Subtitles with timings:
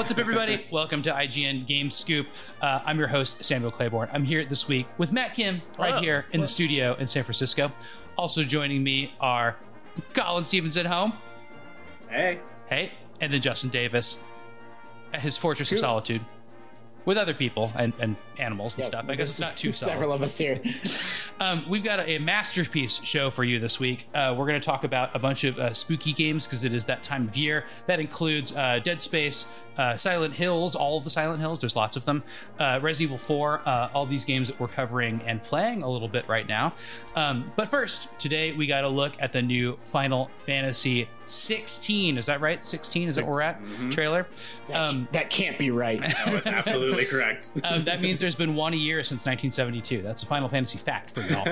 [0.00, 0.64] What's up, everybody?
[0.72, 2.26] Welcome to IGN Game Scoop.
[2.62, 4.08] Uh, I'm your host, Samuel Claiborne.
[4.14, 6.00] I'm here this week with Matt Kim, right Hello.
[6.00, 7.70] here in the studio in San Francisco.
[8.16, 9.56] Also joining me are
[10.14, 11.12] Colin Stevens at home.
[12.08, 12.40] Hey.
[12.70, 14.16] Hey, and then Justin Davis
[15.12, 16.24] at his Fortress of Solitude
[17.04, 19.06] with other people and, and animals and stuff.
[19.08, 20.60] I guess it's not too several of us here.
[21.40, 24.06] Um, we've got a, a masterpiece show for you this week.
[24.14, 26.84] Uh, we're going to talk about a bunch of uh, spooky games because it is
[26.84, 27.64] that time of year.
[27.86, 31.62] That includes uh, Dead Space, uh, Silent Hills, all of the Silent Hills.
[31.62, 32.22] There's lots of them.
[32.58, 36.08] Uh, Resident Evil 4, uh, all these games that we're covering and playing a little
[36.08, 36.74] bit right now.
[37.16, 42.18] Um, but first, today we got to look at the new Final Fantasy 16.
[42.18, 42.62] Is that right?
[42.62, 43.60] 16 is that where we're at?
[43.90, 44.26] Trailer.
[44.68, 46.00] That, Um, that can't be right.
[46.26, 47.52] Oh, it's absolutely correct.
[47.64, 50.02] um, that means there's been one a year since 1972.
[50.02, 51.46] That's a Final Fantasy fact for y'all.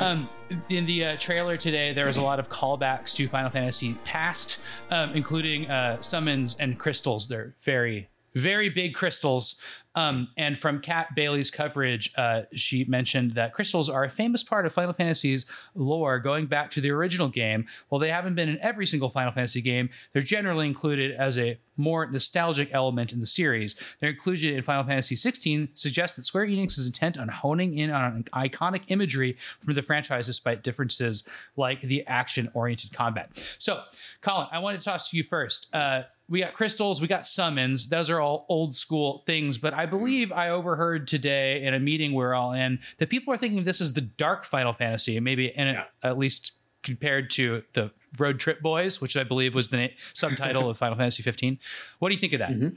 [0.00, 0.28] um,
[0.68, 4.58] in the uh, trailer today, there was a lot of callbacks to Final Fantasy past,
[4.90, 7.28] um, including uh, summons and crystals.
[7.28, 9.60] They're very, very big crystals.
[9.94, 14.66] Um, and from Kat Bailey's coverage, uh, she mentioned that crystals are a famous part
[14.66, 17.66] of Final Fantasy's lore going back to the original game.
[17.88, 21.58] While they haven't been in every single Final Fantasy game, they're generally included as a
[21.76, 23.76] more nostalgic element in the series.
[24.00, 27.90] Their inclusion in Final Fantasy 16 suggests that Square Enix is intent on honing in
[27.90, 31.26] on iconic imagery from the franchise despite differences
[31.56, 33.42] like the action oriented combat.
[33.58, 33.82] So,
[34.20, 35.74] Colin, I want to toss to you first.
[35.74, 36.02] Uh,
[36.32, 37.88] we got crystals, we got summons.
[37.88, 42.14] Those are all old school things, but I believe I overheard today in a meeting
[42.14, 45.66] we're all in that people are thinking this is the dark Final Fantasy, maybe in
[45.68, 45.84] Yeah.
[46.02, 50.68] at least compared to the Road Trip Boys, which I believe was the na- subtitle
[50.70, 51.58] of Final Fantasy 15.
[51.98, 52.72] What do you think of that?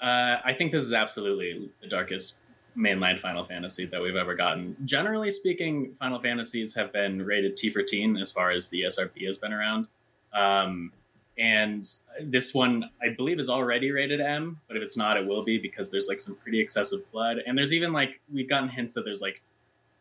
[0.00, 2.40] Uh, I think this is absolutely the darkest
[2.76, 4.76] mainline Final Fantasy that we've ever gotten.
[4.84, 9.26] Generally speaking, Final Fantasies have been rated T for teen as far as the ESRB
[9.26, 9.88] has been around.
[10.32, 10.92] Um,
[11.38, 11.88] and
[12.20, 15.56] this one, I believe, is already rated M, but if it's not, it will be
[15.58, 17.36] because there's like some pretty excessive blood.
[17.46, 19.40] And there's even like, we've gotten hints that there's like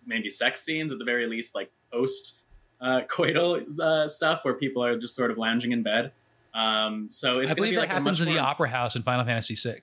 [0.05, 2.41] maybe sex scenes at the very least, like post
[2.81, 6.11] uh, coital uh, stuff where people are just sort of lounging in bed.
[6.55, 9.03] Um, so it's I believe be that like happens in the more- Opera House in
[9.03, 9.77] Final Fantasy VI.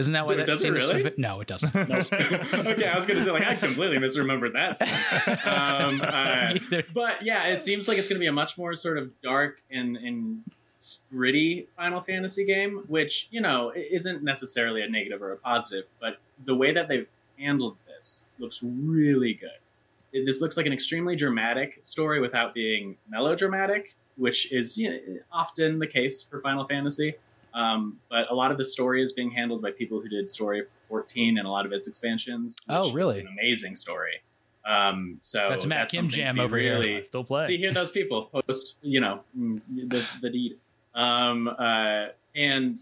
[0.00, 1.12] Isn't that why that does it famous- really?
[1.18, 1.76] No, it doesn't.
[1.76, 4.80] okay, I was gonna say like I completely misremembered that.
[5.46, 9.20] Um, uh, but yeah, it seems like it's gonna be a much more sort of
[9.20, 10.42] dark and and
[11.12, 16.16] gritty Final Fantasy game, which you know isn't necessarily a negative or a positive, but
[16.46, 17.06] the way that they've
[17.38, 19.50] handled this looks really good.
[20.12, 24.98] It, this looks like an extremely dramatic story without being melodramatic, which is you know,
[25.30, 27.16] often the case for Final Fantasy.
[27.54, 30.62] Um, but a lot of the story is being handled by people who did Story
[30.88, 32.56] 14 and a lot of its expansions.
[32.68, 33.20] Oh, really?
[33.20, 34.22] an amazing story.
[34.66, 36.78] Um, so That's a Matt Kim jam be over here.
[36.78, 37.46] really- Still play.
[37.46, 40.58] See here, those people post, you know, the, the deed.
[40.94, 42.76] Um, uh, and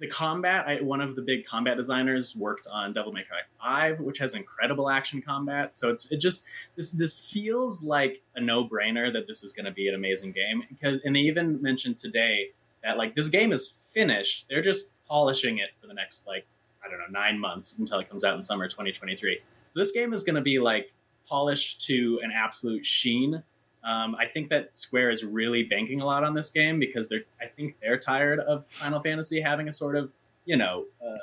[0.00, 4.00] the combat, I, one of the big combat designers worked on Devil May Cry 5,
[4.00, 5.76] which has incredible action combat.
[5.76, 6.44] So it's it just
[6.76, 10.32] this this feels like a no brainer that this is going to be an amazing
[10.32, 10.64] game.
[10.68, 12.50] Because and they even mentioned today
[12.82, 14.46] that like this game is finished.
[14.48, 16.46] They're just polishing it for the next like
[16.84, 19.38] I don't know nine months until it comes out in summer 2023.
[19.70, 20.92] So this game is going to be like
[21.26, 23.42] polished to an absolute sheen.
[23.82, 27.24] Um, I think that Square is really banking a lot on this game because they're.
[27.40, 30.10] I think they're tired of Final Fantasy having a sort of,
[30.46, 31.18] you know, uh,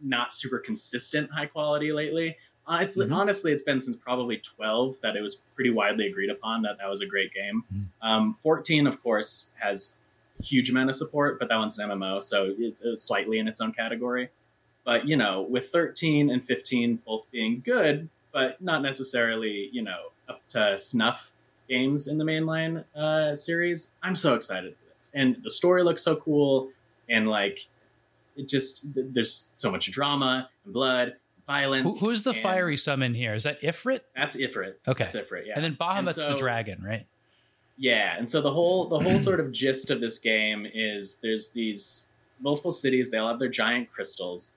[0.00, 2.36] not super consistent high quality lately.
[2.66, 3.14] Honestly, Mhm.
[3.14, 6.88] honestly, it's been since probably twelve that it was pretty widely agreed upon that that
[6.88, 7.62] was a great game.
[7.72, 7.86] Mhm.
[8.02, 9.94] Um, Fourteen, of course, has
[10.44, 13.72] huge amount of support, but that one's an MMO, so it's slightly in its own
[13.72, 14.28] category.
[14.84, 20.10] But you know, with thirteen and fifteen both being good, but not necessarily, you know,
[20.28, 21.32] up to snuff
[21.68, 23.94] games in the mainline uh, series.
[24.02, 26.70] I'm so excited for this, and the story looks so cool,
[27.08, 27.66] and like
[28.36, 32.00] it just there's so much drama and blood, and Who, violence.
[32.00, 33.32] who's the fiery summon here?
[33.34, 34.00] Is that Ifrit?
[34.14, 34.74] That's Ifrit.
[34.86, 35.04] Okay.
[35.04, 35.46] That's Ifrit.
[35.46, 37.06] Yeah, And then Bahamut's so- the dragon, right?
[37.76, 41.50] Yeah, and so the whole the whole sort of gist of this game is there's
[41.50, 43.10] these multiple cities.
[43.10, 44.54] They all have their giant crystals,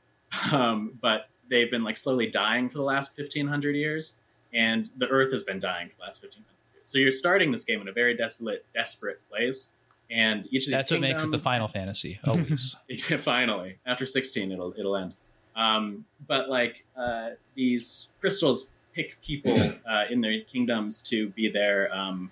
[0.52, 4.18] um, but they've been like slowly dying for the last fifteen hundred years,
[4.54, 6.90] and the Earth has been dying for the last fifteen hundred years.
[6.90, 9.74] So you're starting this game in a very desolate, desperate place,
[10.10, 12.20] and each of these That's what makes it the Final Fantasy.
[12.26, 12.76] Always.
[13.20, 15.16] finally after 16 it'll it'll end
[15.58, 21.94] um, but like uh, these crystals pick people uh, in their kingdoms to be their
[21.94, 22.32] um,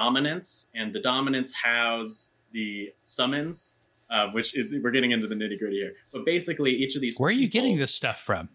[0.00, 3.56] dominants and the dominance house the summons
[4.10, 7.18] uh, which is we're getting into the nitty gritty here but basically each of these
[7.18, 8.48] Where are you people- getting this stuff from?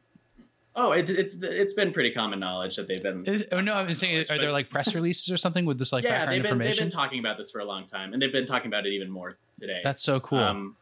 [0.76, 3.94] oh it, it's it's been pretty common knowledge that they've been Is- oh no, I'm
[3.94, 6.58] saying, are there like press releases or something with this like yeah background they've been,
[6.60, 6.86] they've information?
[6.88, 9.10] been talking about this for a long time and they've been talking about it even
[9.10, 10.40] more today That's so cool.
[10.40, 10.76] Um,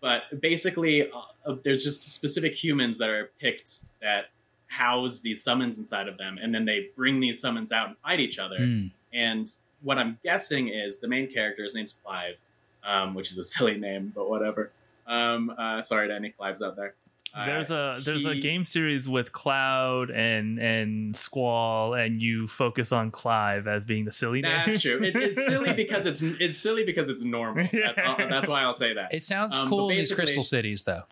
[0.00, 1.16] but basically, uh,
[1.46, 3.70] uh, there's just specific humans that are picked
[4.00, 4.24] that
[4.66, 8.18] house these summons inside of them, and then they bring these summons out and fight
[8.18, 8.58] each other.
[8.58, 8.90] Mm.
[9.12, 9.46] And
[9.82, 12.36] what I'm guessing is the main character, his name's Clive,
[12.84, 14.70] um, which is a silly name, but whatever.
[15.06, 16.94] Um, uh, sorry to any Clives out there.
[17.34, 22.92] Uh, There's a there's a game series with Cloud and and Squall, and you focus
[22.92, 24.66] on Clive as being the silly name.
[24.66, 25.02] That's true.
[25.02, 27.64] It, it's silly because it's it's silly because it's normal.
[27.72, 29.14] That- uh, that's why I'll say that.
[29.14, 31.04] It sounds Um, cool but in these crystal cities, though.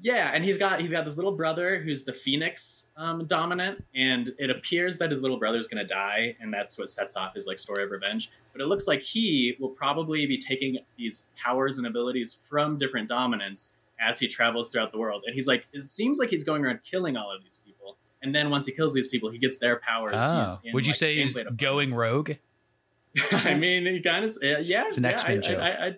[0.00, 4.30] Yeah, and he's got he's got this little brother who's the Phoenix um, dominant, and
[4.38, 7.46] it appears that his little brother's going to die, and that's what sets off his
[7.46, 8.30] like story of revenge.
[8.52, 13.08] But it looks like he will probably be taking these powers and abilities from different
[13.08, 15.24] dominants as he travels throughout the world.
[15.26, 18.32] And he's like, it seems like he's going around killing all of these people, and
[18.34, 20.12] then once he kills these people, he gets their powers.
[20.20, 20.42] to Oh.
[20.42, 22.32] use in, Would you like, say he's going rogue?
[23.32, 24.58] I mean, he kind of yeah.
[24.58, 25.58] It's an yeah, X-Men I, joke.
[25.58, 25.96] I, I,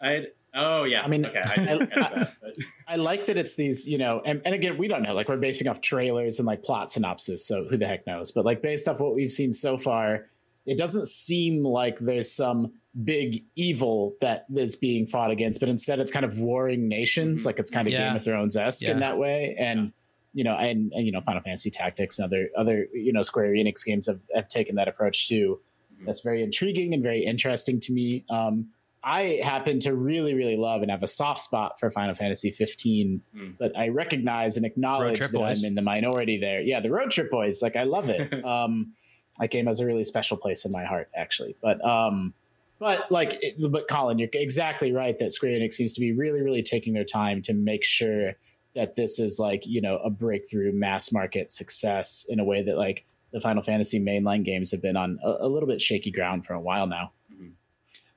[0.00, 0.24] I, I,
[0.54, 1.02] oh yeah.
[1.02, 2.32] I mean, okay, I didn't catch that.
[2.42, 2.54] But.
[2.86, 5.12] I like that it's these, you know, and, and again, we don't know.
[5.14, 8.32] Like we're basing off trailers and like plot synopsis, so who the heck knows?
[8.32, 10.26] But like based off what we've seen so far,
[10.66, 12.72] it doesn't seem like there's some
[13.04, 17.42] big evil that is being fought against, but instead it's kind of warring nations.
[17.42, 17.46] Mhm.
[17.46, 18.08] Like it's kind of Yeah.
[18.08, 18.92] Game of Thrones esque Yeah.
[18.92, 19.92] in that way, and
[20.34, 23.52] you know, and, and you know, Final Fantasy Tactics and other other you know Square
[23.52, 25.60] Enix games have have taken that approach too.
[26.00, 26.06] Mhm.
[26.06, 28.24] That's very intriguing and very interesting to me.
[28.30, 28.68] Um,
[29.08, 33.22] I happen to really, really love and have a soft spot for Final Fantasy 15,
[33.34, 33.50] Hmm.
[33.58, 35.64] but I recognize and acknowledge that Boys.
[35.64, 36.60] I'm in the minority there.
[36.60, 38.44] Yeah, the Road Trip Boys, like I love it.
[38.44, 38.92] um,
[39.38, 41.56] that game has a really special place in my heart, actually.
[41.62, 42.34] But um,
[42.78, 46.42] but like, it, but Colin, you're exactly right that Square Enix seems to be really,
[46.42, 48.34] really taking their time to make sure
[48.74, 52.76] that this is like you know a breakthrough mass market success in a way that
[52.76, 56.44] like the Final Fantasy mainline games have been on a, a little bit shaky ground
[56.44, 57.10] for a while now.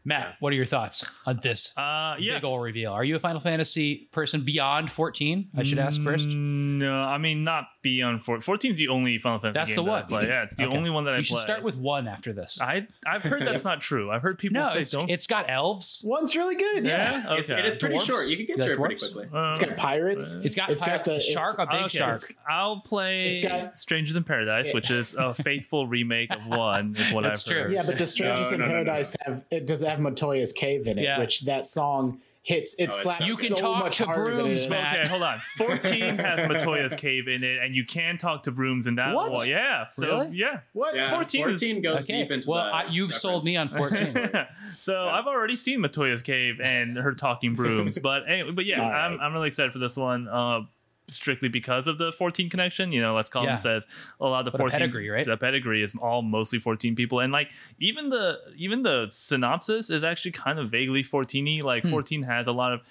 [0.04, 2.36] Matt, what are your thoughts on this Uh, yeah.
[2.36, 2.92] big old reveal?
[2.92, 5.50] Are you a Final Fantasy person beyond 14?
[5.56, 6.30] I should ask first.
[6.30, 8.42] Mm, No, I mean not beyond 14.
[8.42, 10.06] 14 is the only Final Fantasy That's game the that I one.
[10.08, 10.28] play.
[10.28, 10.76] Yeah, it's the Okay.
[10.78, 11.44] only one that I You should play.
[11.44, 12.60] start with one after this.
[12.62, 14.10] I I've heard that's not true.
[14.12, 15.10] I've heard people no, say it's, don't.
[15.10, 16.02] it's got elves.
[16.04, 16.86] One's really good.
[16.86, 17.40] yeah, okay.
[17.42, 18.08] It's, it's pretty Dwarfs?
[18.08, 18.28] short.
[18.28, 19.28] You can get through it pretty quickly.
[19.32, 20.34] Uh, It's got pirates.
[20.44, 22.20] It's got It's got a it's- shark, a big okay, shark.
[22.50, 26.96] I'll play It's got- Strangers in Paradise, which is a faithful remake of one.
[26.98, 27.66] Is what That's I've heard.
[27.68, 27.76] true.
[27.76, 31.04] Yeah, but does Strangers in Paradise have it does it have Matoya's Cave in it,
[31.04, 31.20] Yeah.
[31.20, 34.06] which that song hits it Oh, it's slaps so You can so talk much to
[34.06, 34.70] harder than it brooms, is.
[34.72, 34.96] man.
[35.02, 35.40] Okay, hold on.
[35.58, 39.32] 14 has Matoya's Cave in it, and you can talk to brooms in that What?
[39.34, 39.48] one.
[39.48, 39.86] Yeah.
[39.92, 40.38] So, Really?
[40.38, 40.62] yeah.
[40.74, 40.96] What?
[40.96, 42.24] Yeah, 14 14, is- goes Okay.
[42.24, 44.32] deep into well, the I, you've sold me on 14.
[44.80, 48.90] so I've already seen Matoya's Cave and her talking brooms, but anyway, but yeah, All
[48.90, 49.22] I'm, right.
[49.22, 50.28] I'm really excited for this one.
[50.28, 50.62] Uh,
[51.08, 52.92] strictly because of the 14 connection.
[52.92, 53.56] You know, let's call Yeah.
[53.58, 53.86] says,
[54.20, 55.26] a lot of the What 14 pedigree, right?
[55.26, 60.04] The pedigree is all mostly 14 people, and like even the even the synopsis is
[60.04, 61.62] actually kind of vaguely 14y.
[61.64, 61.90] Like Hmm.
[61.90, 62.82] 14 has a lot of.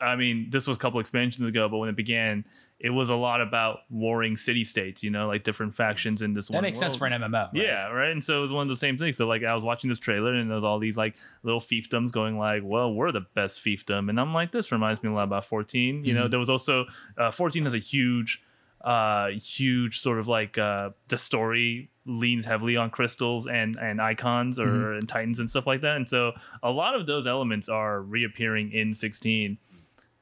[0.00, 2.44] I mean, this was a couple expansions ago, but when it began,
[2.78, 5.02] it was a lot about warring city states.
[5.02, 6.58] You know, like different factions in this world.
[6.62, 7.32] That makes sense for an MMO.
[7.46, 7.50] right?
[7.54, 8.10] Yeah, right.
[8.10, 9.16] And so it was one of the same things.
[9.16, 12.12] So like I was watching this trailer and there was all these like little fiefdoms
[12.12, 14.10] going like, well, we're the best fiefdom.
[14.10, 16.04] And I'm like, this reminds me a lot about 14.
[16.04, 16.84] You know, there was also
[17.16, 18.42] uh, 14 has a huge
[18.84, 24.60] uh huge sort of like uh the story leans heavily on crystals and and icons
[24.60, 28.02] or and titans and stuff like that and so a lot of those elements are
[28.02, 29.56] reappearing in 16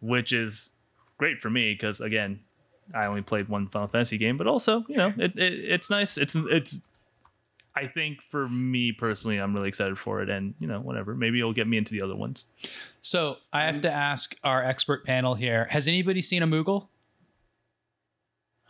[0.01, 0.71] which is
[1.19, 2.41] great for me because again
[2.95, 6.19] I only played one Final Fantasy game, but also you know it, it it's nice.
[6.19, 6.77] It's it's
[7.77, 11.41] I think for me personally, I'm really excited for it, and you know whatever, maybe
[11.41, 12.45] it'll get me into the other ones.
[13.01, 16.89] So I have to ask our expert panel here: Has anybody seen a Moogle?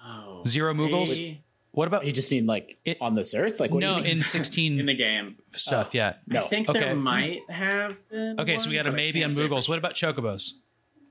[0.05, 1.09] Oh, Zero Moogles?
[1.11, 3.59] maybe What about oh, You just mean like It- on this earth?
[3.61, 4.19] Like what no do you mean?
[4.19, 5.37] in sixteen in the game.
[5.53, 5.89] stuff?
[5.89, 5.91] Oh.
[5.93, 6.15] yeah.
[6.27, 6.45] No.
[6.45, 6.79] I think Okay.
[6.81, 8.39] there might have been.
[8.41, 9.69] Okay, so we got a maybe on can't say for Moogles.
[9.69, 10.53] What about Chocobos?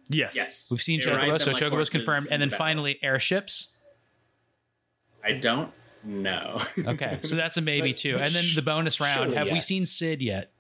[0.10, 2.56] Yes, Yes, We've seen They ride Chocobos, so them like Chocobos confirmed, and then the
[2.56, 3.78] finally airships.
[5.24, 5.72] I don't
[6.04, 6.62] know.
[6.86, 8.14] Okay, so that's a maybe But- too.
[8.18, 10.52] but And then the bonus round: surely Have we seen Cid yet?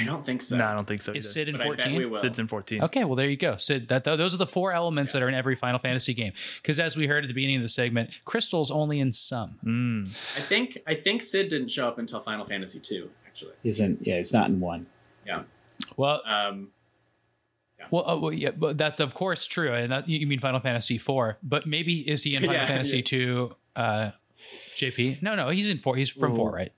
[0.00, 0.56] I don't think so.
[0.56, 1.10] no, I don't think so.
[1.12, 1.32] Is either.
[1.32, 2.20] Cid in but I bet we fourteen?
[2.20, 2.82] Cid's in 14.
[2.84, 3.56] Okay, well there you go.
[3.56, 6.32] Cid, that th- those are the four elements that are in every Final Fantasy game.
[6.62, 9.58] Because as we heard at the beginning of the segment, crystals only in some.
[9.64, 10.10] Mm.
[10.36, 13.10] I think I think Cid didn't show up until Final Fantasy two.
[13.26, 13.98] Actually, He's in.
[14.00, 14.86] Yeah, he's not in one.
[15.26, 15.42] yeah.
[15.96, 16.68] Well, Um,
[17.90, 20.98] Well, uh, well, yeah, but that's of course true, and that, you mean Final Fantasy
[20.98, 21.38] four.
[21.42, 23.02] But maybe is he in Final Yeah, Fantasy yeah.
[23.02, 23.56] two?
[23.76, 24.10] Uh,
[24.76, 25.22] JP?
[25.22, 25.96] No, no, he's in four.
[25.96, 26.72] He's from four, right?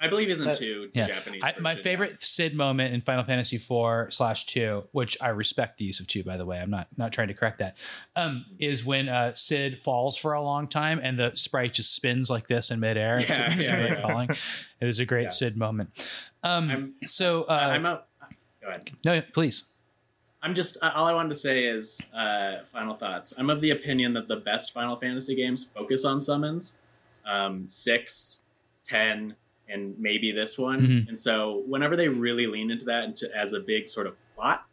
[0.00, 1.06] I believe he's in Uh, two Yeah.
[1.06, 1.42] Japanese.
[1.44, 5.78] I, my version, favorite Cid moment in Final Fantasy four slash two, which I respect
[5.78, 6.58] the use of two, by the way.
[6.58, 7.76] I'm not not trying to correct that.
[8.16, 12.28] Um, is when uh, Cid falls for a long time and the sprite just spins
[12.28, 14.02] like this in midair to Yeah, yeah, simulate yeah.
[14.02, 14.30] falling.
[14.30, 15.28] It is a great Yeah.
[15.28, 15.90] Cid moment.
[16.42, 18.10] Um, I'm- so Uh, I'm up.
[18.60, 18.90] Go ahead.
[19.04, 19.71] no, please.
[20.42, 23.32] I'm just all I wanted to say is uh, final thoughts.
[23.38, 26.78] I'm of the opinion that the best Final Fantasy games focus on summons.
[27.24, 28.42] Um, six,
[28.84, 29.36] ten,
[29.68, 30.80] and maybe this one.
[30.80, 31.08] Mhm.
[31.08, 34.66] And so whenever they really lean into that into, as a big sort of plot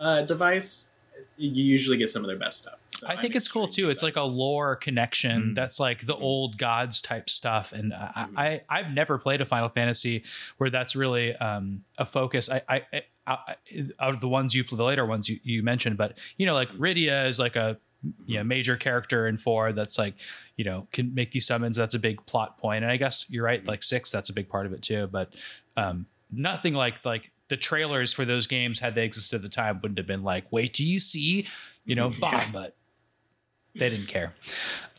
[0.00, 0.90] uh, device,
[1.36, 2.74] you usually get some of their best stuff.
[2.96, 3.92] So I I'm think it's cool extremely too.
[3.92, 4.38] It's like a excited for this.
[4.38, 5.54] lore connection Mm.
[5.54, 7.72] that's like the old gods type stuff.
[7.72, 10.22] And I, I I've never played a Final Fantasy
[10.58, 12.48] where that's really um, a focus.
[12.50, 13.54] I, I, I, I
[13.98, 16.54] out of the ones you play, the later ones you, you mentioned, but you know
[16.54, 17.78] like Rydia is like a
[18.26, 20.14] you know major character in four that's like
[20.56, 21.76] you know can make these summons.
[21.76, 22.84] That's a big plot point.
[22.84, 23.66] And I guess you're right.
[23.66, 25.08] Like six, that's a big part of it too.
[25.10, 25.32] But
[25.76, 29.80] um, nothing like like the trailers for those games had they existed at the time
[29.82, 31.46] wouldn't have been like wait do you see
[31.84, 32.48] you know Yeah.
[32.52, 32.76] but
[33.76, 34.32] they didn't care.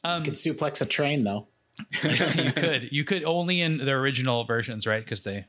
[0.04, 1.48] Um, Could suplex a train though.
[2.04, 5.04] you could, you could only in the original versions, right?
[5.04, 5.46] Because they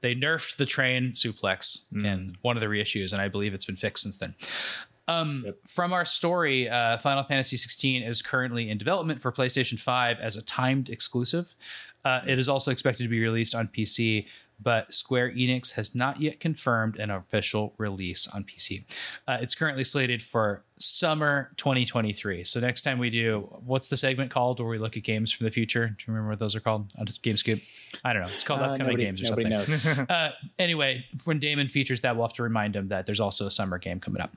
[0.00, 3.76] they nerfed the train suplex in one of the reissues, and I believe it's been
[3.76, 4.34] fixed since then.
[5.06, 5.56] Um, Yep.
[5.68, 10.36] From our story, uh, Final Fantasy 16 is currently in development for PlayStation 5 as
[10.36, 11.54] a timed exclusive.
[12.04, 14.26] Uh, it is also expected to be released on PC,
[14.62, 18.84] but Square Enix has not yet confirmed an official release on PC.
[19.26, 22.42] Uh, it's currently slated for summer 2023.
[22.44, 25.44] So next time we do, what's the segment called where we look at games from
[25.44, 25.86] the future?
[25.88, 27.62] Do you remember what those are called on GameScoop?
[28.04, 28.28] I don't know.
[28.28, 29.48] It's called Uh, upcoming nobody, games or something.
[29.48, 29.84] knows.
[30.12, 33.50] Uh, anyway, when Daemon features that, we'll have to remind him that there's also a
[33.50, 34.34] summer game coming up.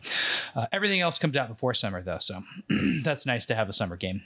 [0.56, 2.44] Uh, everything else comes out before summer, though, so
[3.04, 4.22] that's nice to have a summer game.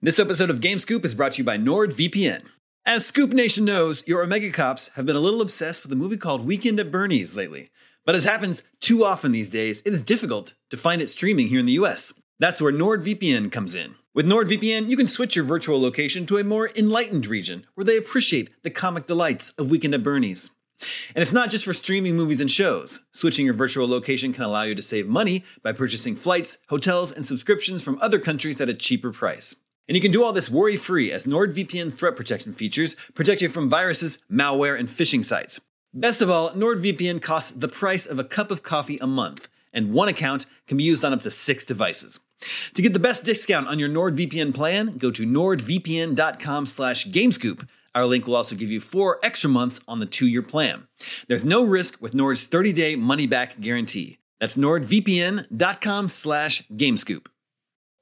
[0.00, 2.42] This episode of Game Scoop is brought to you by NordVPN.
[2.88, 6.16] As Scoop Nation knows, your Omega Cops have been a little obsessed with a movie
[6.16, 7.68] called Weekend at Bernie's lately.
[8.06, 11.60] But as happens too often these days, it is difficult to find it streaming here
[11.60, 12.14] in the US.
[12.38, 13.96] That's where NordVPN comes in.
[14.14, 17.98] With NordVPN, you can switch your virtual location to a more enlightened region where they
[17.98, 20.48] appreciate the comic delights of Weekend at Bernie's.
[21.14, 23.00] And it's not just for streaming movies and shows.
[23.12, 27.26] Switching your virtual location can allow you to save money by purchasing flights, hotels, and
[27.26, 29.54] subscriptions from other countries at a cheaper price.
[29.88, 33.48] And you can do all this worry free as NordVPN threat protection features protect you
[33.48, 35.60] from viruses, malware, and phishing sites.
[35.94, 39.94] Best of all, NordVPN costs the price of a cup of coffee a month, and
[39.94, 42.20] one account can be used on up to six devices.
[42.74, 47.66] To get the best discount on your NordVPN plan, go to nordvpn.com slash gamescoop.
[47.94, 50.86] Our link will also give you four extra months on the two-year plan.
[51.26, 54.18] There's no risk with Nord's 30-day money-back guarantee.
[54.38, 57.26] That's nordvpn.com slash gamescoop.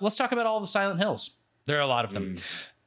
[0.00, 1.40] Let's talk about all the Silent Hills.
[1.66, 2.36] There are a lot of them.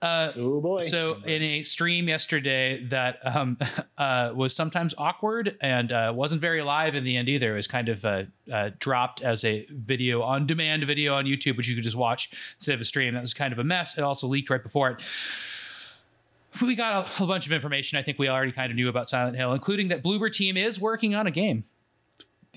[0.01, 0.81] Uh, Oh boy.
[0.81, 3.57] So in a stream yesterday that um,
[3.97, 7.53] uh, was sometimes awkward and uh, wasn't very live in the end either.
[7.53, 11.57] It was kind of uh, uh, dropped as a video on demand video on YouTube,
[11.57, 13.15] which you could just watch instead of a stream.
[13.15, 13.97] That was kind of a mess.
[13.97, 15.01] It also leaked right before it.
[16.61, 17.97] We got a, a bunch of information.
[17.97, 20.79] I think we already kind of knew about Silent Hill, including that Bloober Team is
[20.79, 21.65] working on a game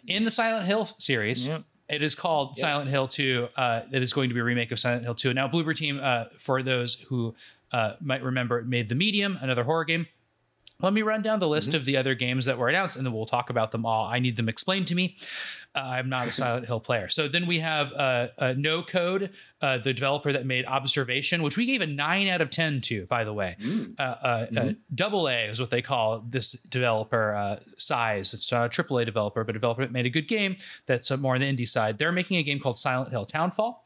[0.06, 1.47] in the Silent Hill series.
[1.47, 1.62] Yep.
[1.88, 3.49] It is called Silent Hill 2.
[3.56, 5.35] Uh, it is going to be a remake of Silent Hill 2.
[5.35, 7.35] Now, Bloober Team, uh, for those who
[7.73, 10.06] uh, might remember, it made The Medium, another horror game.
[10.80, 13.12] Let me run down the list of the other games that were announced, and then
[13.12, 14.04] we'll talk about them all.
[14.04, 15.16] I need them explained to me.
[15.75, 17.09] Uh, I'm not a Silent Hill player.
[17.09, 19.31] So then we have uh, uh, No Code,
[19.62, 23.07] uh, the developer that made Observation, which we gave a nine out of ten to,
[23.07, 23.57] by the way.
[23.99, 28.35] Uh, uh, uh, double A is what they call this developer uh, size.
[28.35, 31.11] It's not a triple A developer, but a developer that made a good game that's
[31.11, 31.99] uh, more on the indie side.
[31.99, 33.85] They're making a game called Silent Hill Townfall.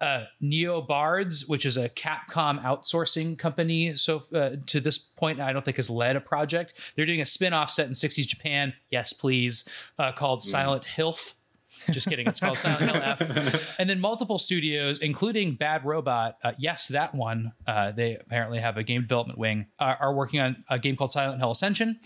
[0.00, 5.64] Uh, NeoBards, which is a Capcom outsourcing company, so uh, to this point, I don't
[5.64, 6.74] think has led a project.
[6.96, 8.74] They're doing a spin-off set in 60s Japan.
[8.90, 9.66] Yes, please,
[9.98, 11.21] uh, called Silent Hilf.
[11.90, 12.26] Just kidding.
[12.26, 13.68] It's called Silent Hill F.
[13.78, 16.36] And then multiple studios, including Bad Robot.
[16.44, 17.52] Uh, yes, that one.
[17.66, 19.66] Uh, they apparently have a game development wing.
[19.78, 21.98] Are, are working on a game called Silent Hill Ascension.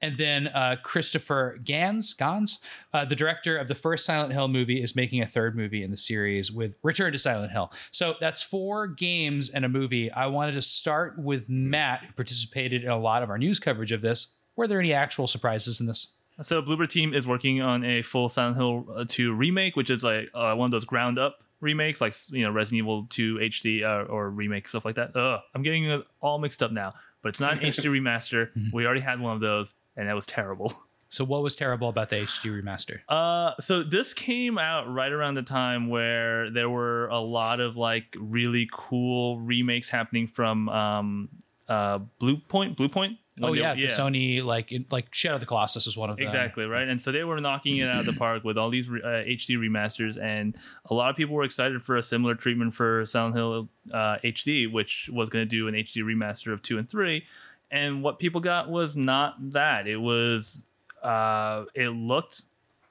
[0.00, 2.58] And then uh, Christopher Gans, Gans,
[2.92, 5.90] uh, the director of the first Silent Hill movie, is making a third movie in
[5.90, 7.72] the series with Return to Silent Hill.
[7.92, 10.10] So that's four games and a movie.
[10.10, 13.92] I wanted to start with Matt, who participated in a lot of our news coverage
[13.92, 14.40] of this.
[14.56, 16.18] Were there any actual surprises in this?
[16.42, 20.02] So Bloober Team is working on a full Silent Hill uh, 2 remake, which is
[20.02, 23.82] like uh, one of those ground up remakes, like you know Resident Evil 2 HD
[23.82, 25.16] uh, or remake stuff like that.
[25.16, 28.50] Ugh, I'm getting it all mixed up now, but it's not an HD remaster.
[28.72, 30.74] We already had one of those, and that was terrible.
[31.08, 33.00] So, what was terrible about the HD remaster?
[33.06, 37.76] Uh, so this came out right around the time where there were a lot of
[37.76, 41.28] like really cool remakes happening from um
[41.68, 43.18] uh Bluepoint, Blue Point.
[43.40, 46.16] Oh they- yeah, the Sony like in, like Shadow of the Colossus is one of
[46.16, 46.26] them.
[46.26, 48.90] Exactly right, and so they were knocking it out of the park with all these
[48.90, 48.92] uh,
[49.26, 50.54] HD remasters, and
[50.86, 54.70] a lot of people were excited for a similar treatment for Silent Hill uh, HD,
[54.70, 57.24] which was going to do an HD remaster of two and three.
[57.70, 59.88] And what people got was not that.
[59.88, 60.64] It was
[61.02, 62.42] uh, it looked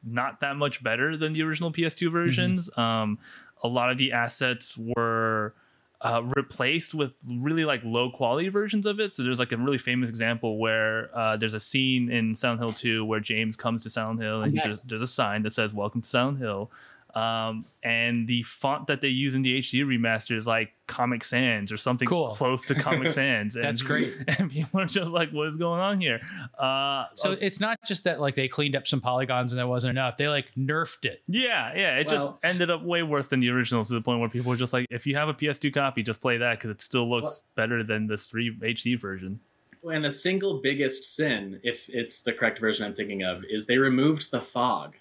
[0.03, 2.69] not that much better than the original PS2 versions.
[2.75, 3.19] Um,
[3.63, 5.53] a lot of the assets were
[6.03, 9.13] uh, replaced with really like low quality versions of it.
[9.13, 12.71] So there's like a really famous example where uh, there's a scene in Silent Hill
[12.71, 14.69] 2 where James comes to Silent Hill and Okay.
[14.69, 16.71] just, there's a sign that says "Welcome to Silent Hill."
[17.15, 21.71] Um, and the font that they use in the HD remaster is like Comic Sans
[21.71, 22.27] or something Cool.
[22.29, 23.55] close to Comic Sans.
[23.55, 24.13] And, That's great.
[24.39, 26.19] And people are just like, "What is going on here?"
[26.57, 29.91] Uh, So it's not just that like they cleaned up some polygons and that wasn't
[29.91, 30.17] enough.
[30.17, 31.21] They like nerfed it.
[31.27, 31.97] Yeah, yeah.
[31.97, 34.49] It Well- just ended up way worse than the original to the point where people
[34.49, 37.09] were just like, if you have a PS2 copy, just play that because it still
[37.09, 39.39] looks better than this 3 HD version.
[39.83, 43.79] And the single biggest sin, if it's the correct version I'm thinking of, is they
[43.79, 44.95] removed the fog,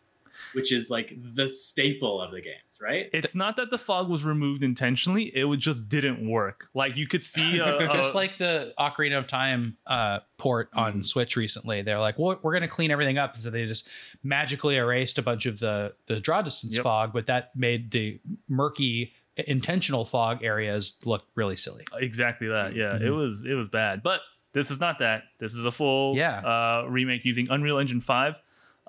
[0.53, 3.09] which is like the staple of the games, right?
[3.12, 6.68] It's not that the fog was removed intentionally, it just didn't work.
[6.74, 11.03] Like you could see a, Just a- like the Ocarina of Time uh, port on
[11.03, 13.37] Switch recently, they're like, well, we're going to clean everything up.
[13.37, 13.88] So they just
[14.22, 16.83] magically erased a bunch of the the draw distance Yep.
[16.85, 19.12] fog, but that made the murky
[19.46, 21.85] intentional fog areas look really silly.
[21.98, 22.74] exactly that.
[22.74, 23.16] Yeah, it Mhm.
[23.16, 24.03] was it was bad.
[24.03, 24.20] But
[24.53, 25.22] this is not that.
[25.38, 26.38] This is a full Yeah.
[26.40, 28.35] uh, remake using Unreal Engine 5.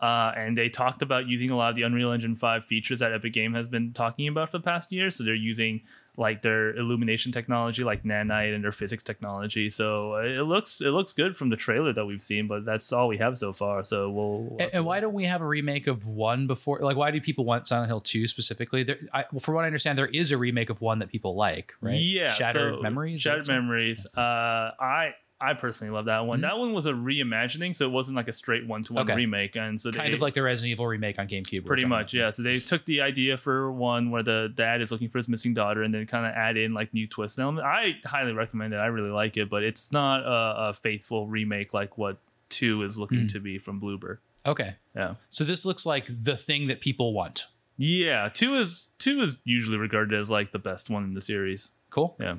[0.02, 3.14] Uh, and they talked about using a lot of the Unreal Engine 5 features that
[3.14, 5.12] Epic Game has been talking about for the past year.
[5.12, 5.82] So they're using
[6.18, 9.70] like their illumination technology, like nanite, and their physics technology.
[9.70, 12.92] So uh, it looks it looks good from the trailer that we've seen, but that's
[12.92, 13.84] all we have so far.
[13.84, 14.58] So we'll.
[14.60, 16.80] And, and why don't we have a remake of one before?
[16.80, 18.84] Like, why do people want Silent Hill 2 specifically?
[18.84, 21.36] There, I, well, from what I understand, there is a remake of one that people
[21.36, 22.00] like, right?
[22.00, 23.22] Yeah, Shattered so Memories.
[23.22, 23.48] Shattered?
[23.48, 24.06] Memories.
[24.16, 26.40] Uh, I I personally love that one.
[26.40, 26.42] Mhm.
[26.44, 29.16] That one was a reimagining, so it wasn't like a straight one to one Okay.
[29.16, 31.52] remake, and so Kind they, of like the Resident Evil remake on GameCube.
[31.52, 32.30] we were pretty talking much yeah.
[32.30, 35.54] So they took the idea for one where the dad is looking for his missing
[35.54, 37.66] daughter, and then kind of add in like new twists and elements.
[37.66, 38.78] I highly recommend it.
[38.78, 42.18] I really like it, but it's not a, a faithful remake like what
[42.50, 43.32] two is looking Mm.
[43.32, 44.18] to be from Bloober.
[44.46, 44.76] Okay.
[44.96, 45.16] Yeah.
[45.30, 47.46] So this looks like the thing that people want.
[47.78, 51.72] Yeah, two is two is usually regarded as like the best one in the series.
[51.90, 52.16] Cool.
[52.20, 52.36] Yeah.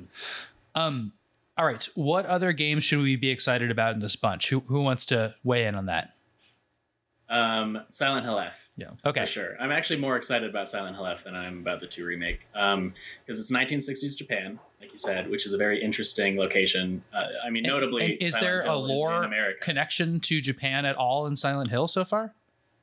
[0.75, 1.13] Um.
[1.57, 1.87] All right.
[1.95, 4.49] What other games should we be excited about in this bunch?
[4.49, 6.13] Who Who wants to weigh in on that?
[7.29, 8.69] Um, Silent Hill F.
[8.75, 8.89] Yeah.
[9.05, 9.21] Okay.
[9.21, 9.55] For sure.
[9.59, 12.41] I'm actually more excited about Silent Hill F than I am about the 2 remake.
[12.53, 12.93] Um,
[13.25, 17.03] because it's 1960s Japan, like you said, which is a very interesting location.
[17.13, 19.59] Uh, I mean, notably, and is Silent there a Hill is in lore America.
[19.61, 22.33] connection to Japan at all in Silent Hill so far?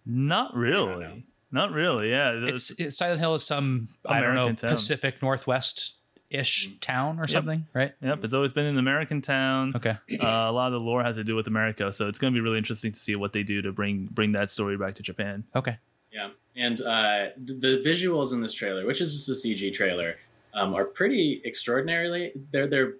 [0.06, 1.24] Not really.
[1.52, 2.10] Not really.
[2.10, 2.32] Yeah.
[2.44, 4.70] It's, it's Silent Hill is some I don't know town.
[4.70, 5.96] Pacific Northwest
[6.30, 7.92] ish town or something, right?
[8.00, 9.72] Yep, it's always been an American town.
[9.74, 9.96] Okay.
[10.12, 12.36] Uh, a lot of the lore has to do with America, so it's going to
[12.36, 15.02] be really interesting to see what they do to bring bring that story back to
[15.02, 15.44] Japan.
[15.56, 15.76] Okay.
[16.12, 20.16] Yeah, and uh, the visuals in this trailer, which is just a CG trailer,
[20.54, 22.32] um, are pretty extraordinarily.
[22.52, 22.94] They're they're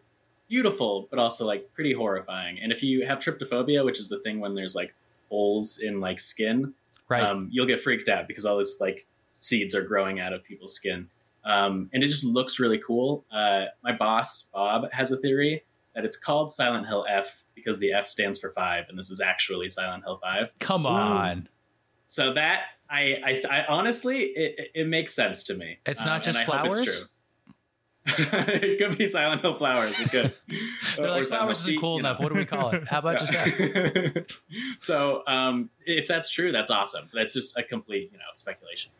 [0.48, 2.58] beautiful, but also like pretty horrifying.
[2.60, 4.94] And if you have trypophobia, which is the thing when there's like
[5.28, 6.74] holes in like skin,
[7.08, 7.22] Right.
[7.22, 10.74] um, you'll get freaked out because all this like seeds are growing out of people's
[10.74, 11.08] skin.
[11.44, 13.24] Um, and it just looks really cool.
[13.32, 17.92] Uh, my boss Bob has a theory that it's called Silent Hill F because the
[17.92, 20.50] F stands for five, and this is actually Silent Hill Five.
[20.60, 21.48] Come on.
[22.06, 25.78] So that I, I, I honestly, it, it- makes sense to me.
[25.86, 26.98] It's Um, not just and it's flowers?
[26.98, 27.06] true.
[28.18, 29.98] it could be Silent Hill flowers.
[30.00, 30.34] It could.
[30.96, 32.10] They're Or like, flowers isn't cool you know.
[32.10, 32.20] enough.
[32.20, 32.88] What do we call it?
[32.88, 34.26] How about just that?
[34.78, 37.08] so, um, if that's true, that's awesome.
[37.14, 38.90] That's just a complete, you know, speculation.